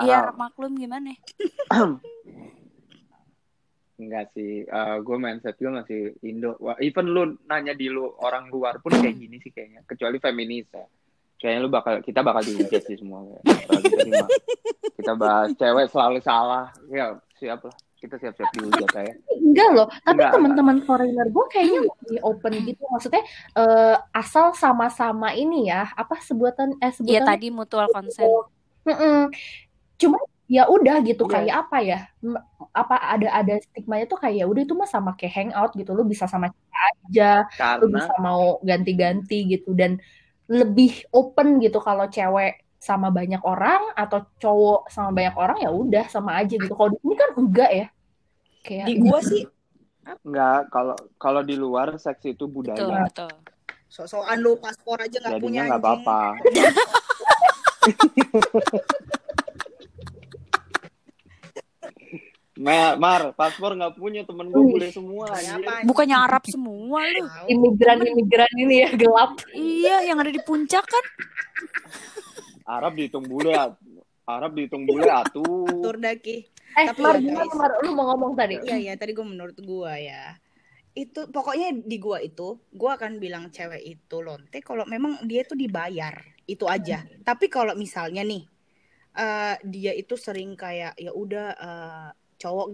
Iya, 0.02 0.18
Ah, 0.26 0.34
maklum 0.34 0.74
gimana? 0.74 1.14
enggak 3.96 4.32
sih, 4.36 4.64
Eh, 4.64 4.96
gue 5.00 5.16
mindset 5.16 5.56
gue 5.56 5.72
masih 5.72 6.00
Indo. 6.22 6.56
Wah, 6.60 6.76
even 6.80 7.10
lu 7.10 7.36
nanya 7.48 7.72
di 7.72 7.88
lu 7.88 8.12
orang 8.20 8.48
luar 8.52 8.80
pun 8.80 8.92
kayak 8.92 9.16
gini 9.16 9.36
sih 9.40 9.50
kayaknya, 9.50 9.84
kecuali 9.88 10.20
feminis 10.20 10.68
ya. 10.72 10.86
Kayaknya 11.36 11.60
lu 11.60 11.70
bakal 11.72 11.94
kita 12.00 12.20
bakal 12.24 12.42
dihujat 12.44 12.82
sih 12.88 12.96
semua. 12.96 13.24
kayak. 13.24 13.42
Bakal 13.44 13.80
diterima. 13.84 14.26
Kita 14.96 15.12
bahas 15.12 15.48
cewek 15.52 15.86
selalu 15.92 16.18
salah, 16.24 16.72
ya 16.88 17.16
siap 17.36 17.60
lah. 17.68 17.76
Kita 17.96 18.20
siap-siap 18.20 18.48
dihujat 18.52 18.90
ya. 18.92 19.14
Enggak 19.40 19.68
loh, 19.72 19.88
tapi 20.04 20.20
teman-teman 20.20 20.76
foreigner 20.84 21.28
gue 21.32 21.46
kayaknya 21.48 21.80
lebih 21.88 22.18
open 22.20 22.52
gitu. 22.60 22.82
Maksudnya 22.92 23.24
eh, 23.56 23.96
asal 24.12 24.52
sama-sama 24.52 25.32
ini 25.32 25.72
ya, 25.72 25.88
apa 25.96 26.20
sebutan 26.20 26.76
eh 26.80 26.92
Iya 26.92 26.96
sebutan 27.00 27.24
tadi 27.24 27.46
mutual 27.48 27.88
consent. 27.88 28.28
Mm-mm. 28.84 29.32
Cuma 29.96 30.20
ya 30.46 30.70
udah 30.70 31.02
gitu 31.02 31.26
Iya. 31.26 31.32
kayak 31.34 31.54
apa 31.66 31.76
ya? 31.82 31.98
Apa 32.70 32.96
ada 33.02 33.28
ada 33.34 33.54
stigmanya 33.58 34.06
tuh 34.06 34.18
kayak 34.18 34.36
ya 34.40 34.46
udah 34.46 34.62
itu 34.62 34.74
mah 34.78 34.86
sama 34.86 35.18
kayak 35.18 35.34
hangout 35.34 35.74
gitu. 35.74 35.90
Lu 35.90 36.06
bisa 36.06 36.30
sama 36.30 36.50
kita 36.54 36.78
aja, 36.78 37.30
lu 37.82 37.90
Karena 37.90 37.96
bisa 37.98 38.12
mau 38.22 38.62
ganti-ganti 38.62 39.38
gitu 39.50 39.74
dan 39.74 39.98
lebih 40.46 41.02
open 41.10 41.58
gitu 41.58 41.82
kalau 41.82 42.06
cewek 42.06 42.62
sama 42.78 43.10
banyak 43.10 43.42
orang 43.42 43.90
atau 43.98 44.22
cowok 44.38 44.86
sama 44.86 45.10
banyak 45.10 45.34
orang 45.34 45.58
ya 45.58 45.70
udah 45.74 46.06
sama 46.06 46.38
aja 46.38 46.54
gitu. 46.54 46.70
Kalau 46.70 46.94
di 46.94 46.98
sini 47.02 47.14
kan 47.18 47.30
enggak 47.34 47.70
ya. 47.74 47.86
Kayak 48.62 48.86
di 48.86 48.94
gua 49.02 49.18
sih 49.22 49.42
enggak 50.22 50.70
kalau 50.70 50.94
kalau 51.18 51.42
di 51.42 51.58
luar 51.58 51.98
seks 51.98 52.22
itu 52.22 52.46
Betul, 52.46 52.70
budaya. 52.78 53.10
betul. 53.10 53.30
sok-sokan 53.86 54.38
lu 54.38 54.54
paspor 54.58 54.98
aja 55.02 55.18
nggak 55.18 55.42
punya 55.42 55.66
nggak 55.66 55.82
apa-apa. 55.82 56.18
Mar, 62.56 62.96
Mar, 62.96 63.22
paspor 63.36 63.76
nggak 63.76 64.00
punya 64.00 64.24
temen 64.24 64.48
gue 64.48 64.62
boleh 64.64 64.88
semua 64.88 65.28
anjing? 65.28 65.60
Bukannya 65.84 66.16
Arab 66.16 66.40
semua 66.48 67.04
lu. 67.04 67.28
Imigran-imigran 67.52 68.48
ini 68.56 68.80
ya 68.80 68.90
gelap. 68.96 69.36
Iya, 69.52 70.08
yang 70.08 70.16
ada 70.16 70.32
di 70.32 70.40
puncak 70.40 70.88
kan. 70.88 71.04
Arab 72.64 72.96
dihitung 72.96 73.28
bule, 73.28 73.52
Arab 74.24 74.56
dihitung 74.56 74.88
bule 74.88 75.04
atuh. 75.04 75.68
Atur 75.68 76.00
daki 76.00 76.48
Eh, 76.76 76.92
Tapi 76.92 77.00
Mar, 77.00 77.16
ya. 77.16 77.40
Mar? 77.56 77.72
Lu 77.80 77.96
mau 77.96 78.04
ngomong 78.12 78.36
tadi? 78.36 78.60
iya 78.60 78.76
ya 78.76 78.94
tadi 79.00 79.16
gua 79.16 79.24
menurut 79.24 79.56
gua 79.64 79.96
ya 79.96 80.36
itu 80.92 81.24
pokoknya 81.32 81.72
di 81.72 81.96
gua 81.96 82.20
itu 82.20 82.60
gua 82.68 83.00
akan 83.00 83.16
bilang 83.16 83.48
cewek 83.48 83.80
itu 83.80 84.16
lonte 84.20 84.60
kalau 84.60 84.84
memang 84.84 85.24
dia 85.24 85.40
itu 85.40 85.56
dibayar 85.56 86.20
itu 86.44 86.68
aja 86.68 87.00
tapi 87.24 87.48
kalau 87.48 87.72
misalnya 87.72 88.20
nih 88.20 88.44
eh, 89.16 89.56
dia 89.64 89.96
itu 89.96 90.20
sering 90.20 90.52
kayak 90.52 91.00
ya 91.00 91.16
udah 91.16 91.48
eh, 91.56 92.08
cowok 92.36 92.66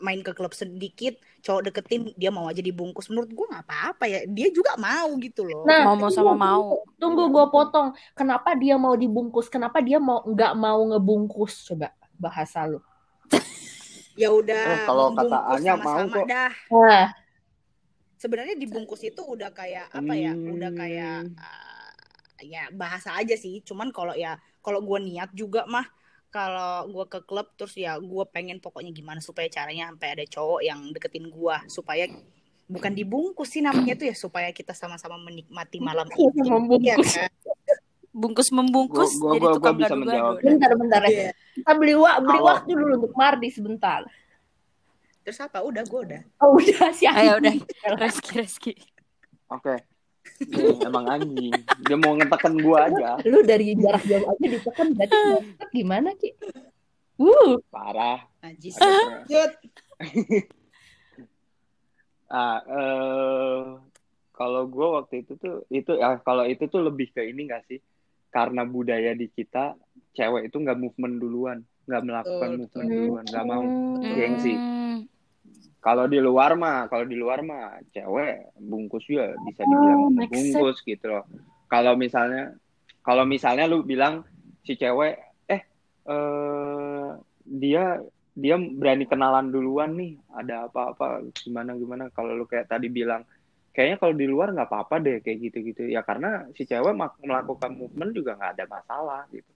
main 0.00 0.24
ke 0.24 0.32
klub 0.32 0.48
sedikit 0.50 1.12
cowok 1.40 1.68
deketin 1.68 2.08
dia 2.16 2.32
mau 2.32 2.48
aja 2.48 2.58
dibungkus 2.58 3.12
menurut 3.12 3.28
gua 3.30 3.52
nggak 3.52 3.64
apa-apa 3.68 4.04
ya 4.08 4.20
dia 4.24 4.48
juga 4.48 4.80
mau 4.80 5.12
gitu 5.20 5.44
loh 5.44 5.60
Nah, 5.62 5.84
Mau-mau 5.84 6.08
sama 6.08 6.32
tunggu, 6.32 6.40
mau. 6.40 6.62
Tunggu 6.96 7.22
gue 7.28 7.44
potong. 7.48 7.88
Kenapa 8.12 8.56
dia 8.56 8.80
mau 8.80 8.96
dibungkus? 8.96 9.52
Kenapa 9.52 9.84
dia 9.84 10.00
mau 10.00 10.24
nggak 10.24 10.52
mau 10.56 10.80
ngebungkus? 10.88 11.68
Coba 11.68 11.92
bahasa 12.16 12.64
lu. 12.64 12.80
ya 14.20 14.32
udah 14.32 14.64
Eh, 14.72 14.80
kalau 14.88 15.12
kata 15.12 15.20
membungkus 15.28 15.60
Anya 15.60 15.74
mau 15.76 16.00
kok. 16.08 16.24
dah 16.24 16.52
Nah, 16.72 17.06
sebenarnya 18.16 18.54
dibungkus 18.56 19.04
itu 19.04 19.20
udah 19.20 19.50
kayak 19.52 19.92
apa 19.92 20.12
ya 20.16 20.32
udah 20.32 20.70
kayak 20.72 21.16
Hmm. 21.28 21.36
uh, 21.36 21.90
ya 22.40 22.72
bahasa 22.72 23.12
aja 23.14 23.36
sih 23.36 23.60
cuman 23.60 23.92
kalau 23.92 24.16
ya 24.16 24.36
kalau 24.60 24.80
gue 24.80 24.98
niat 25.02 25.28
juga 25.32 25.68
mah 25.68 25.84
kalau 26.34 26.90
gue 26.90 27.06
ke 27.06 27.22
klub 27.22 27.46
terus 27.54 27.78
ya 27.78 27.94
gue 27.94 28.24
pengen 28.26 28.58
pokoknya 28.58 28.90
gimana 28.90 29.22
supaya 29.22 29.46
caranya 29.46 29.86
sampai 29.86 30.18
ada 30.18 30.24
cowok 30.26 30.60
yang 30.60 30.90
deketin 30.90 31.30
gue 31.30 31.56
supaya 31.70 32.10
bukan 32.66 32.90
dibungkus 32.90 33.54
sih 33.54 33.62
namanya 33.62 33.94
tuh 33.94 34.10
ya 34.10 34.16
supaya 34.16 34.50
kita 34.50 34.74
sama-sama 34.74 35.14
menikmati 35.16 35.78
malam 35.78 36.10
Iya, 36.10 36.26
itu 36.26 36.42
membungkus. 36.42 36.82
Iya 37.14 37.28
kan? 37.28 37.30
Bungkus 38.10 38.48
membungkus 38.50 39.10
Gua- 39.14 39.20
gua- 39.20 39.32
jadi 39.32 39.44
gua- 39.44 39.54
tukang 39.54 39.74
gua 39.74 39.80
bisa 39.80 39.94
menjawab. 39.94 40.34
bentar 40.40 40.70
bentar 40.72 41.02
ya. 41.02 41.10
Iya. 41.10 41.30
Kita 41.54 41.72
beli 41.74 41.94
wa 41.94 42.12
beli 42.16 42.30
Kalau- 42.32 42.46
waktu 42.48 42.70
dulu 42.72 42.92
untuk 42.96 43.12
Mardi 43.14 43.48
sebentar. 43.48 44.00
terus 45.22 45.40
apa 45.40 45.58
udah 45.60 45.82
gue 45.82 46.00
udah 46.04 46.20
Oh 46.38 46.52
udah 46.54 46.92
sih. 46.92 47.08
Ayo 47.08 47.38
udah, 47.38 47.54
Reski 48.02 48.30
Reski. 48.36 48.72
Oke. 49.48 49.80
Dia 50.44 50.72
emang 50.86 51.04
anjing. 51.08 51.54
Dia 51.86 51.96
mau 51.96 52.14
ngetekan 52.18 52.54
gua 52.60 52.90
aja. 52.90 53.18
Lu 53.24 53.40
dari 53.46 53.74
jarak 53.78 54.04
jauh 54.04 54.26
aja 54.28 54.46
ditekan 54.46 54.86
berarti 54.92 55.18
gimana 55.72 56.10
Ki? 56.18 56.34
Uh, 57.14 57.62
Parah. 57.70 58.26
najis 58.42 58.74
Ah, 62.34 62.58
eh, 62.66 63.62
kalau 64.34 64.66
gue 64.66 64.86
waktu 64.98 65.22
itu 65.22 65.38
tuh 65.38 65.62
itu 65.70 65.94
ya 65.94 66.18
kalau 66.18 66.42
itu 66.42 66.66
tuh 66.66 66.82
lebih 66.82 67.14
ke 67.14 67.22
ini 67.22 67.46
gak 67.46 67.62
sih? 67.70 67.78
Karena 68.34 68.66
budaya 68.66 69.14
di 69.14 69.30
kita 69.30 69.78
cewek 70.18 70.50
itu 70.50 70.56
nggak 70.58 70.74
movement 70.74 71.22
duluan, 71.22 71.58
nggak 71.86 72.02
melakukan 72.02 72.48
Betul, 72.50 72.60
movement 72.66 72.88
betul. 72.90 72.98
duluan, 72.98 73.24
nggak 73.30 73.46
mau. 73.46 73.62
Hmm. 73.62 74.14
Gengsi. 74.18 74.54
Kalau 75.84 76.08
di 76.08 76.16
luar 76.16 76.56
mah, 76.56 76.88
kalau 76.88 77.04
di 77.04 77.12
luar 77.12 77.44
mah 77.44 77.76
cewek 77.92 78.56
bungkus 78.56 79.04
juga 79.04 79.36
bisa 79.44 79.68
dibilang 79.68 80.00
Oh, 80.00 80.10
bungkus 80.16 80.80
gitu 80.80 81.06
loh. 81.12 81.28
Kalau 81.68 81.92
misalnya 81.92 82.56
kalau 83.04 83.28
misalnya 83.28 83.68
lu 83.68 83.84
bilang 83.84 84.24
si 84.64 84.80
cewek 84.80 85.20
eh 85.44 85.60
eh 86.08 87.08
dia 87.44 88.00
dia 88.32 88.56
berani 88.56 89.04
kenalan 89.04 89.52
duluan 89.52 89.92
nih, 89.92 90.16
ada 90.32 90.72
apa-apa 90.72 91.20
gimana 91.36 91.76
gimana 91.76 92.08
kalau 92.16 92.32
lu 92.32 92.48
kayak 92.48 92.66
tadi 92.72 92.88
bilang 92.88 93.28
kayaknya 93.76 94.00
kalau 94.00 94.14
di 94.16 94.24
luar 94.24 94.56
nggak 94.56 94.70
apa-apa 94.72 95.04
deh 95.04 95.20
kayak 95.20 95.52
gitu-gitu 95.52 95.84
ya 95.92 96.00
karena 96.00 96.48
si 96.56 96.64
cewek 96.64 96.96
melakukan 97.20 97.76
movement 97.76 98.16
juga 98.16 98.40
nggak 98.40 98.52
ada 98.56 98.64
masalah 98.72 99.22
gitu. 99.28 99.52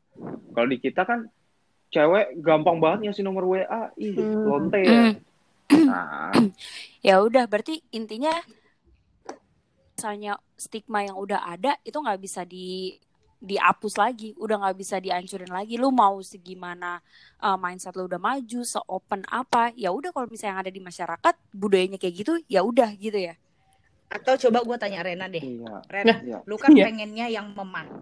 Kalau 0.53 0.69
di 0.69 0.77
kita 0.77 1.09
kan 1.09 1.25
cewek 1.89 2.37
gampang 2.45 2.85
banget 2.85 3.09
ngasih 3.09 3.25
nomor 3.25 3.49
WA, 3.49 3.89
ih 3.97 4.13
Hmm. 4.13 4.45
lonte 4.45 4.83
ya. 4.85 5.03
Nah, 5.71 6.33
Ya 7.07 7.21
udah, 7.21 7.45
berarti 7.47 7.81
intinya 7.91 8.33
misalnya 9.95 10.39
stigma 10.55 11.03
yang 11.03 11.19
udah 11.19 11.43
ada 11.45 11.75
itu 11.83 11.95
nggak 11.95 12.21
bisa 12.21 12.43
di 12.43 12.95
dihapus 13.39 13.95
lagi, 13.95 14.35
udah 14.35 14.59
nggak 14.59 14.77
bisa 14.77 14.99
dihancurin 14.99 15.47
lagi. 15.49 15.79
Lu 15.79 15.95
mau 15.95 16.19
segimana 16.23 16.99
uh, 17.39 17.55
mindset 17.55 17.95
lu 17.95 18.11
udah 18.11 18.19
maju, 18.19 18.67
seopen 18.67 19.23
apa, 19.31 19.71
ya 19.79 19.95
udah 19.95 20.11
kalau 20.11 20.27
misalnya 20.27 20.59
yang 20.59 20.63
ada 20.67 20.73
di 20.75 20.83
masyarakat 20.83 21.35
budayanya 21.55 21.99
kayak 21.99 22.15
gitu, 22.19 22.33
ya 22.51 22.67
udah 22.67 22.91
gitu 22.95 23.15
ya. 23.15 23.35
atau 24.09 24.41
coba 24.41 24.65
gue 24.65 24.77
tanya 24.81 25.05
Rena 25.05 25.29
deh 25.29 25.45
iya. 25.45 25.85
Ren 25.85 26.07
Iya. 26.25 26.41
lu 26.49 26.57
kan 26.57 26.73
Iya. 26.73 26.89
pengennya 26.89 27.29
yang 27.29 27.53
memang 27.53 27.93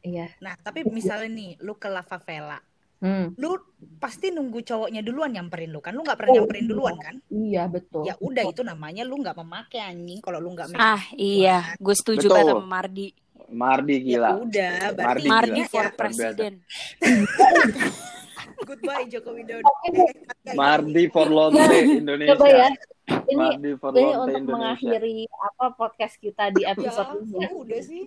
Iya. 0.00 0.32
nah 0.40 0.56
tapi 0.56 0.80
misalnya 0.88 1.28
nih 1.28 1.50
lu 1.60 1.76
ke 1.76 1.92
La 1.92 2.00
Favela 2.00 2.56
Hmm. 3.04 3.36
lu 3.36 3.60
pasti 3.94 4.32
nunggu 4.32 4.64
cowoknya 4.64 4.98
duluan 4.98 5.28
nyamperin 5.30 5.68
lu 5.68 5.78
kan 5.78 5.92
lu 5.92 6.00
nggak 6.00 6.16
pernah 6.16 6.32
Oh, 6.32 6.36
nyamperin 6.40 6.64
duluan 6.64 6.96
kan 6.96 7.20
Iya 7.28 7.68
betul. 7.68 8.02
ya 8.02 8.16
udah 8.16 8.44
itu 8.46 8.64
namanya 8.64 9.04
lu 9.04 9.20
nggak 9.20 9.36
memakai 9.36 9.84
anjing 9.84 10.18
kalau 10.18 10.40
lu 10.40 10.50
nggak 10.50 10.72
Ah 10.72 11.04
iya, 11.12 11.76
gue 11.76 11.92
setuju 11.92 12.24
Betul. 12.24 12.34
banget 12.34 12.54
sama 12.54 12.64
Mardi. 12.66 13.08
Mardi 13.46 13.94
ya 13.94 14.00
gila. 14.00 14.30
udah 14.40 14.74
berarti 14.90 15.04
Mardi 15.04 15.28
Mardi 15.28 15.52
gila. 15.52 15.68
for 15.68 15.76
ya, 15.76 15.84
Luar 15.84 15.92
biasa. 15.92 16.00
presiden. 16.00 16.52
goodbye 18.64 19.04
Joko 19.06 19.30
Widodo 19.32 19.68
Mardi 20.58 21.04
for 21.08 21.28
Lonte 21.28 21.76
Indonesia. 22.00 22.32
Coba 22.34 22.48
ya. 22.48 22.68
Ini 23.04 23.36
Mardi 23.36 23.70
for 23.76 23.92
ini 23.92 24.00
untuk 24.08 24.24
Indonesia. 24.32 24.48
mengakhiri 24.50 25.14
apa 25.28 25.66
podcast 25.74 26.16
kita 26.16 26.48
di 26.50 26.64
ya 26.64 26.72
episode 26.72 27.20
ini. 27.22 27.46
udah 27.52 27.80
sih 27.82 28.02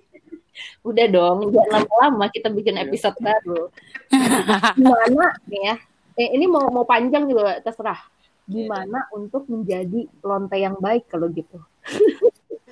Udah 0.81 1.05
dong, 1.07 1.51
jangan 1.51 1.83
lama-lama 1.83 2.25
kita 2.29 2.49
bikin 2.49 2.75
Iya. 2.75 2.85
episode 2.87 3.17
baru. 3.19 3.61
Gimana 4.77 5.25
nih 5.45 5.61
ya? 5.61 5.75
Eh, 6.17 6.29
ini 6.33 6.49
mau 6.49 6.65
mau 6.73 6.83
panjang 6.83 7.29
juga 7.29 7.61
terserah. 7.61 7.99
Gimana 8.47 9.11
untuk 9.11 9.45
menjadi 9.51 10.07
lonte 10.23 10.55
yang 10.55 10.79
baik 10.79 11.11
kalau 11.11 11.27
gitu? 11.29 11.59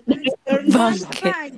Lu 0.06 0.70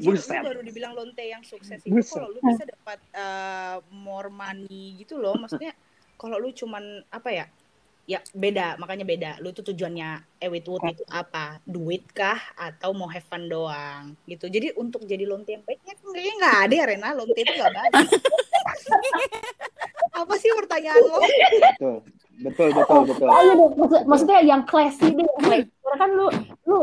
Buset. 0.08 0.40
baru 0.40 0.64
dibilang 0.64 0.96
lonte 0.96 1.20
yang 1.20 1.44
sukses 1.44 1.84
itu 1.84 2.00
kalau 2.08 2.32
lu 2.32 2.40
bisa 2.40 2.64
dapat 2.64 3.00
uh, 3.12 3.84
more 3.92 4.32
money 4.32 4.96
gitu 4.96 5.20
loh 5.20 5.36
maksudnya 5.36 5.76
kalau 6.16 6.40
lu 6.40 6.56
cuman 6.56 7.04
apa 7.12 7.30
ya 7.30 7.46
ya 8.08 8.24
beda 8.32 8.80
makanya 8.80 9.04
beda 9.04 9.32
lu 9.44 9.52
tuh 9.52 9.68
tujuannya 9.68 10.40
Ewit 10.40 10.64
Wood 10.72 10.96
itu 10.96 11.04
apa 11.12 11.60
duit 11.68 12.08
kah 12.16 12.40
atau 12.56 12.96
mau 12.96 13.12
have 13.12 13.28
fun 13.28 13.44
doang 13.46 14.16
gitu 14.24 14.48
jadi 14.48 14.72
untuk 14.80 15.04
jadi 15.04 15.28
lonte 15.28 15.52
yang 15.52 15.64
baiknya 15.68 15.92
kayaknya 16.00 16.34
nggak 16.40 16.58
ada 16.64 16.74
ya 16.80 16.86
Rena 16.88 17.10
lonte 17.12 17.36
itu 17.36 17.52
nggak 17.52 17.74
baik 17.76 17.94
apa 20.24 20.34
sih 20.40 20.50
pertanyaan 20.56 21.04
lo 21.04 21.20
Betul. 21.20 21.96
Betul, 22.38 22.70
betul, 22.70 23.02
betul. 23.10 23.28
Oh, 23.34 23.42
iya 23.42 23.54
deh. 23.58 23.70
Maksud- 23.82 24.06
maksudnya 24.06 24.38
yang 24.46 24.62
classy 24.70 25.10
deh. 25.10 25.26
Karena 25.82 25.96
kan 25.98 26.10
lu 26.14 26.30
lu 26.70 26.80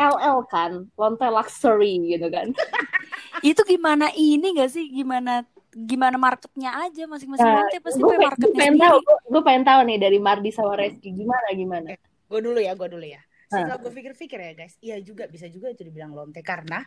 LL 0.00 0.38
kan, 0.48 0.88
lonte 0.96 1.28
luxury 1.28 2.00
gitu 2.08 2.32
kan. 2.32 2.56
itu 3.44 3.60
gimana 3.68 4.08
ini 4.16 4.56
gak 4.56 4.72
sih? 4.72 4.88
Gimana 4.88 5.44
gimana 5.76 6.14
marketnya 6.14 6.70
aja 6.80 7.04
masing-masing 7.04 7.44
Nah, 7.44 7.60
lonte 7.60 7.78
pasti 7.78 7.98
gue 7.98 8.16
marketnya 8.16 8.54
pengen 8.56 8.76
tahu, 8.78 8.96
sendiri. 8.96 9.28
gue 9.28 9.42
pengen 9.42 9.64
tahu 9.64 9.80
nih 9.84 9.98
dari 9.98 10.18
Mardi 10.18 10.50
sama 10.50 10.74
Reski 10.74 11.08
gimana 11.10 11.48
gimana. 11.50 11.88
gue 12.24 12.40
dulu 12.40 12.58
ya 12.58 12.72
gue 12.72 12.88
dulu 12.88 13.04
ya 13.04 13.20
Ah. 13.44 13.60
setelah 13.60 13.78
gue 13.78 13.92
pikir-pikir 13.92 14.38
ya 14.40 14.52
guys 14.56 14.74
iya 14.80 14.96
juga 14.98 15.26
bisa 15.26 15.46
juga 15.46 15.68
itu 15.68 15.82
dibilang 15.82 16.10
lonte 16.10 16.40
karena 16.40 16.82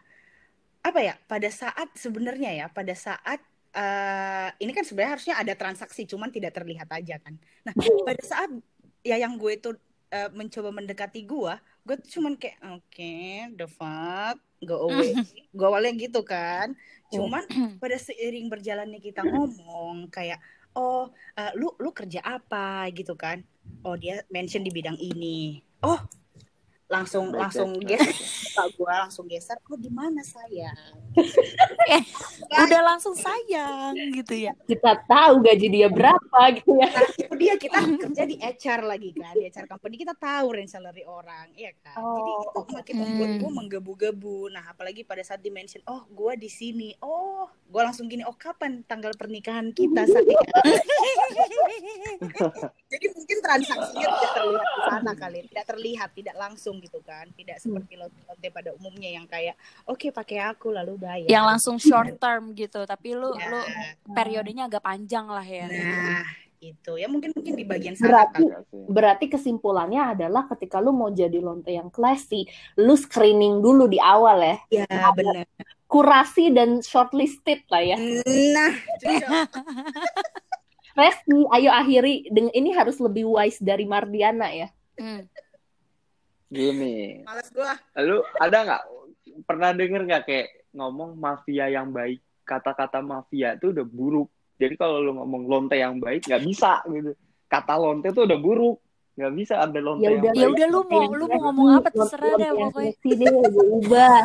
apa 0.80 1.00
ya 1.00 1.14
pada 1.22 1.48
saat 1.48 1.94
sebenarnya 1.94 2.52
ya 2.56 2.66
pada 2.68 2.92
saat 2.92 3.40
eh, 3.72 4.50
ini 4.58 4.72
kan 4.72 4.82
sebenarnya 4.82 5.12
harusnya 5.14 5.36
ada 5.38 5.54
transaksi 5.54 6.04
cuman 6.04 6.28
tidak 6.28 6.52
terlihat 6.52 6.90
aja 6.90 7.20
kan 7.20 7.38
nah 7.62 7.72
pada 8.04 8.20
saat 8.20 8.50
ya 9.02 9.16
yang 9.16 9.36
gue 9.36 9.54
itu 9.54 9.70
eh, 10.12 10.30
mencoba 10.32 10.70
mendekati 10.72 11.24
gue 11.24 11.54
gue 11.88 11.96
tuh 12.04 12.20
cuman 12.20 12.36
kayak 12.36 12.60
oke 12.68 13.16
the 13.56 13.68
fuck 13.72 14.36
go 14.66 14.76
away. 14.92 15.16
Gue 15.56 15.68
awalnya 15.68 15.96
gitu 15.96 16.22
kan. 16.28 16.76
Cuman 17.14 17.48
pada 17.82 17.96
seiring 17.96 18.52
berjalannya 18.52 19.00
kita 19.00 19.24
ngomong 19.24 20.12
kayak 20.12 20.44
oh 20.76 21.10
eh, 21.40 21.52
lu 21.56 21.72
lu 21.80 21.96
kerja 21.96 22.20
apa? 22.26 22.92
Gitu 22.92 23.16
kan. 23.16 23.40
Oh 23.88 23.96
dia 23.96 24.24
mention 24.28 24.68
di 24.68 24.72
bidang 24.74 25.00
ini. 25.00 25.64
Oh 25.80 26.02
langsung 26.88 27.36
Baik, 27.36 27.40
langsung 27.44 27.70
baik, 27.76 28.00
geser 28.00 28.16
Pak 28.56 28.68
gua 28.80 28.94
langsung 29.06 29.26
geser 29.28 29.58
oh 29.68 29.76
di 29.78 29.92
mana 29.92 30.24
saya 30.24 30.72
Udah 32.68 32.82
langsung 32.84 33.16
sayang 33.18 33.96
gitu 34.14 34.48
ya. 34.48 34.54
Kita 34.70 35.02
tahu 35.08 35.44
gaji 35.44 35.68
dia 35.68 35.88
berapa 35.90 36.40
gitu 36.56 36.78
ya. 36.78 36.88
nah 36.94 37.04
itu 37.10 37.34
dia 37.36 37.54
kita 37.60 37.80
kerja 37.84 38.24
di 38.24 38.36
HR 38.40 38.82
lagi 38.86 39.10
kan 39.18 39.34
di 39.36 39.50
HR 39.50 39.66
company 39.68 39.96
kita 40.00 40.14
tahu 40.16 40.56
range 40.56 40.72
salary 40.74 41.04
orang 41.04 41.52
iya 41.58 41.74
kan? 41.82 41.98
Jadi 41.98 42.32
Oh, 42.38 42.64
itu 42.64 42.74
makin 42.74 42.96
membuat 43.02 43.32
gue 43.42 43.52
menggebu-gebu. 43.52 44.40
Nah 44.54 44.64
apalagi 44.72 45.04
pada 45.04 45.26
saat 45.26 45.42
di 45.42 45.52
mention 45.52 45.82
oh 45.90 46.06
gue 46.08 46.34
di 46.40 46.50
sini 46.52 46.94
oh 47.02 47.50
gue 47.68 47.82
langsung 47.84 48.08
gini 48.08 48.24
oh 48.24 48.36
kapan 48.36 48.80
tanggal 48.88 49.12
pernikahan 49.20 49.76
kita 49.76 50.08
saya 50.08 50.24
jadi 52.92 53.06
mungkin 53.12 53.38
transaksinya 53.44 54.08
tidak 54.08 54.32
terlihat 54.40 54.68
di 54.72 54.82
sana 54.88 55.12
kali 55.20 55.40
tidak 55.52 55.66
terlihat 55.68 56.10
tidak 56.16 56.36
langsung 56.40 56.77
gitu 56.80 57.00
kan 57.02 57.30
tidak 57.34 57.58
seperti 57.60 57.98
lonte 58.00 58.48
pada 58.50 58.74
umumnya 58.78 59.10
yang 59.14 59.26
kayak 59.26 59.58
oke 59.86 60.10
pakai 60.14 60.44
aku 60.44 60.72
lalu 60.72 60.98
bayar 60.98 61.28
Yang 61.28 61.46
langsung 61.46 61.78
short 61.78 62.16
term 62.18 62.54
gitu, 62.54 62.84
tapi 62.88 63.14
lu 63.14 63.34
Ya. 63.38 63.50
lu 63.52 63.62
periodenya 64.14 64.66
agak 64.72 64.84
panjang 64.84 65.28
lah 65.28 65.46
ya. 65.46 65.68
Nah, 65.70 66.26
Itu 66.58 66.98
ya 66.98 67.06
mungkin 67.06 67.38
mungkin 67.38 67.54
di 67.54 67.62
bagian 67.62 67.94
sana 67.94 68.10
Berarti 68.26 68.44
kan. 68.50 68.62
Berarti 68.90 69.26
kesimpulannya 69.30 70.18
adalah 70.18 70.50
ketika 70.50 70.82
lu 70.82 70.90
mau 70.90 71.14
jadi 71.14 71.38
lonte 71.38 71.70
yang 71.70 71.94
classy, 71.94 72.50
lu 72.82 72.98
screening 72.98 73.62
dulu 73.62 73.86
di 73.86 74.02
awal 74.02 74.42
ya. 74.42 74.58
Ya 74.74 75.14
benar. 75.14 75.46
Kurasi 75.86 76.50
dan 76.50 76.82
shortlisted 76.82 77.62
lah 77.70 77.84
ya. 77.86 77.98
Nah. 78.58 78.74
Resti, 80.98 81.38
ayo 81.54 81.70
akhiri 81.70 82.26
dengan 82.34 82.50
ini 82.58 82.74
harus 82.74 82.98
lebih 82.98 83.30
wise 83.30 83.62
dari 83.62 83.86
Mardiana 83.86 84.50
ya. 84.50 84.74
Hmm. 84.98 85.30
Gini, 86.48 87.28
males 87.28 87.52
gua. 87.52 87.76
lu 88.00 88.24
ada 88.40 88.58
nggak 88.64 88.84
pernah 89.44 89.76
denger 89.76 90.02
nggak 90.08 90.24
kayak 90.24 90.48
ngomong 90.72 91.20
mafia 91.20 91.68
yang 91.68 91.92
baik? 91.92 92.24
Kata-kata 92.48 93.04
mafia 93.04 93.60
itu 93.60 93.76
udah 93.76 93.84
buruk. 93.84 94.32
Jadi 94.56 94.80
kalau 94.80 95.04
lu 95.04 95.12
ngomong 95.20 95.44
lonte 95.46 95.76
yang 95.76 96.00
baik 96.00 96.24
nggak 96.24 96.44
bisa 96.48 96.82
gitu. 96.88 97.12
Kata 97.52 97.76
lonte 97.76 98.16
itu 98.16 98.24
udah 98.24 98.40
buruk. 98.40 98.80
Nggak 99.20 99.34
bisa 99.36 99.54
ada 99.60 99.80
lonte 99.84 100.08
Ya 100.08 100.16
yang 100.16 100.24
udah, 100.24 100.32
baik. 100.32 100.40
Ya 100.40 100.48
udah 100.48 100.68
lu 100.72 100.80
mau 100.88 101.04
lu 101.12 101.26
mau 101.28 101.40
ngomong 101.52 101.68
apa 101.76 101.90
terserah 101.92 102.32
deh 102.40 102.52
pokoknya. 102.56 102.92
gue 103.52 103.66
ubah. 103.84 104.22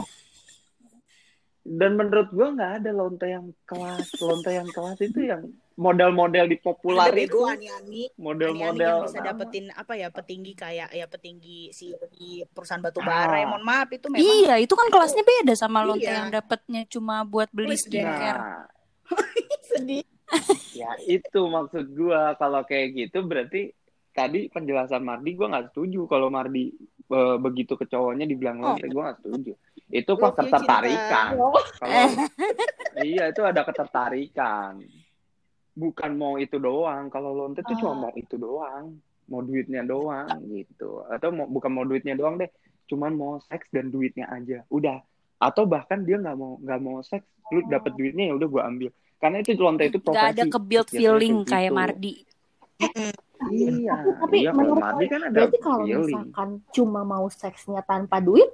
Dan 1.62 1.94
menurut 1.94 2.28
gua 2.28 2.50
nggak 2.50 2.72
ada 2.78 2.90
lonte 2.90 3.22
yang 3.24 3.54
kelas. 3.62 4.10
Lonte 4.18 4.50
yang 4.50 4.66
kelas 4.66 4.98
itu 4.98 5.20
yang 5.22 5.46
model-model 5.72 6.46
di 6.46 6.58
populer 6.58 7.06
itu. 7.16 7.38
Model-model 8.16 9.06
bisa 9.06 9.18
nama. 9.18 9.26
dapetin 9.30 9.70
apa 9.70 9.92
ya 9.94 10.08
petinggi 10.08 10.52
kayak 10.52 10.90
ya 10.90 11.06
petinggi 11.06 11.70
si 11.70 11.90
di 12.12 12.42
perusahaan 12.44 12.80
batu 12.80 12.98
bara. 12.98 13.30
Ya, 13.32 13.44
Ah. 13.44 13.48
mohon 13.48 13.62
maaf 13.62 13.88
itu 13.88 14.06
memang 14.06 14.20
Iya, 14.20 14.54
itu 14.58 14.74
kan 14.74 14.88
kelasnya 14.88 15.22
beda 15.22 15.54
sama 15.54 15.80
lonte 15.80 16.02
Iya. 16.02 16.18
yang 16.18 16.28
dapetnya 16.30 16.82
cuma 16.86 17.22
buat 17.22 17.46
beli 17.48 17.74
skincare. 17.74 18.36
Nah, 18.36 18.66
sedih. 19.68 20.04
ya 20.72 20.88
itu 21.04 21.40
maksud 21.42 21.92
gua 21.92 22.32
kalau 22.34 22.64
kayak 22.64 22.88
gitu 22.98 23.20
berarti 23.22 23.70
tadi 24.10 24.48
penjelasan 24.48 25.00
Mardi 25.00 25.32
gua 25.32 25.46
nggak 25.48 25.70
setuju 25.70 26.04
kalau 26.06 26.26
Mardi 26.26 26.72
eh, 27.06 27.36
begitu 27.38 27.76
ke 27.76 27.84
cowoknya 27.84 28.24
dibilang 28.24 28.58
Oh. 28.58 28.72
lonte 28.72 28.88
gua 28.88 29.02
nggak 29.06 29.18
setuju 29.20 29.52
itu 29.92 30.12
kok 30.16 30.32
ketertarikan. 30.34 31.26
Cinta. 31.30 31.36
kalau 31.36 31.52
iya 33.04 33.28
itu 33.28 33.42
ada 33.44 33.60
ketertarikan. 33.60 34.80
Bukan 35.72 36.10
mau 36.16 36.36
itu 36.36 36.56
doang. 36.56 37.08
Kalau 37.08 37.32
lonte 37.32 37.60
tuh 37.60 37.76
cuma 37.76 37.92
Ah. 37.92 38.00
mau 38.02 38.12
itu 38.14 38.34
doang. 38.34 38.96
Mau 39.28 39.40
duitnya 39.40 39.84
doang 39.84 40.28
gitu. 40.48 41.04
Atau 41.06 41.30
mau 41.30 41.44
bukan 41.46 41.70
mau 41.70 41.84
duitnya 41.84 42.12
doang 42.12 42.36
deh. 42.36 42.48
Cuman 42.84 43.12
mau 43.12 43.36
seks 43.42 43.68
dan 43.68 43.88
duitnya 43.88 44.28
aja. 44.28 44.64
Udah. 44.68 45.04
Atau 45.36 45.64
bahkan 45.64 46.00
dia 46.00 46.16
nggak 46.16 46.36
mau 46.36 46.56
nggak 46.56 46.80
mau 46.80 47.00
seks. 47.00 47.24
Lu 47.52 47.60
dapet 47.68 47.92
duitnya 47.92 48.32
ya 48.32 48.34
udah 48.34 48.48
gua 48.48 48.62
ambil. 48.66 48.88
Karena 49.16 49.38
itu 49.38 49.54
lonte 49.54 49.86
itu 49.86 50.00
profesi 50.00 50.18
Gak 50.18 50.32
ada 50.34 50.44
ke 50.48 50.58
build 50.58 50.88
feeling 50.88 51.36
kayak 51.44 51.46
kayak 51.46 51.68
gitu. 51.68 51.76
Mardi. 51.76 52.14
Iya, 53.44 53.96
Tapi 54.18 54.36
iya 54.38 54.50
kalau 54.50 54.74
menurut 54.74 54.82
Mardi 54.82 55.04
kan 55.06 55.20
ada 55.20 55.34
Berarti 55.36 55.58
kalau 55.58 55.84
feeling. 55.84 56.06
misalkan 56.08 56.48
cuma 56.70 57.00
mau 57.02 57.26
seksnya 57.26 57.82
tanpa 57.82 58.18
duit, 58.18 58.46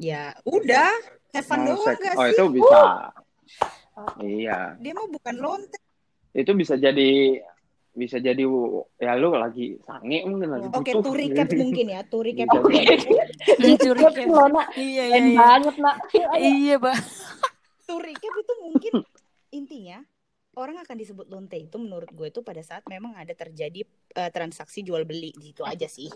Ya, 0.00 0.32
udah. 0.42 0.88
Have 1.30 1.44
fun 1.44 1.62
Mau 1.62 1.76
doang 1.76 1.94
gak 1.94 2.14
Oh 2.16 2.24
sih? 2.24 2.32
itu 2.32 2.44
bisa. 2.50 2.80
Iya, 4.18 4.80
Dia 4.80 4.92
mah 4.96 5.06
bukan 5.06 5.36
lonte. 5.36 5.76
itu 6.30 6.54
bisa 6.54 6.74
jadi 6.74 7.42
bisa 7.90 8.16
jadi 8.16 8.46
ya 8.96 9.12
lu 9.18 9.34
lagi 9.34 9.74
sange 9.82 10.22
mungkin 10.22 10.46
lagi 10.46 10.70
Oke, 10.70 10.94
butuh. 10.94 11.02
to 11.04 11.12
recap 11.12 11.48
mungkin 11.60 11.86
ya. 11.86 12.00
To 12.06 12.18
recap. 12.22 12.48
Oke. 12.48 12.80
jadi. 12.80 13.10
Mencuri 13.58 14.00
Iya, 14.00 14.24
lo 14.24 14.46
nak 14.48 14.68
Iya, 14.72 15.04
iya, 15.04 15.18
iya. 15.20 15.36
banget 15.36 15.74
nak. 15.76 15.96
Iya, 16.32 16.76
Bang. 16.78 17.02
To 17.84 17.94
recap 17.98 18.32
itu 18.32 18.52
mungkin 18.62 18.92
intinya 19.50 19.98
orang 20.54 20.78
akan 20.78 20.96
disebut 20.96 21.26
lonte 21.26 21.58
itu 21.58 21.76
menurut 21.76 22.08
gue 22.08 22.30
itu 22.30 22.40
pada 22.40 22.62
saat 22.62 22.86
memang 22.86 23.12
ada 23.12 23.34
terjadi 23.34 23.82
eh, 24.14 24.30
transaksi 24.30 24.80
jual 24.80 25.02
beli 25.02 25.34
gitu 25.36 25.66
aja 25.66 25.84
sih. 25.84 26.08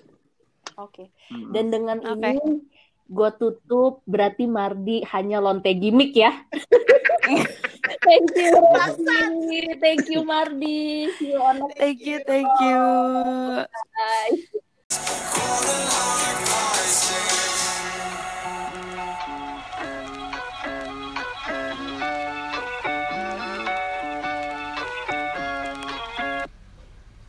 Oke. 0.76 1.10
Mm-mm. 1.28 1.50
Dan 1.50 1.68
dengan 1.68 1.98
Oke. 2.00 2.22
ini 2.32 2.64
gue 3.08 3.30
tutup 3.36 4.00
berarti 4.08 4.48
Mardi 4.48 5.04
hanya 5.12 5.40
lonte 5.40 5.70
gimmick 5.76 6.16
ya. 6.16 6.32
thank 8.06 8.28
you 8.36 8.52
Mardi, 8.72 9.60
thank 9.80 10.04
you 10.08 10.20
Mardi. 10.24 11.12
See 11.20 11.32
you 11.32 11.40
on 11.40 11.68
Thank 11.76 12.04
you, 12.04 12.20
thank 12.24 12.48
you. 12.60 12.80
time. 16.94 17.33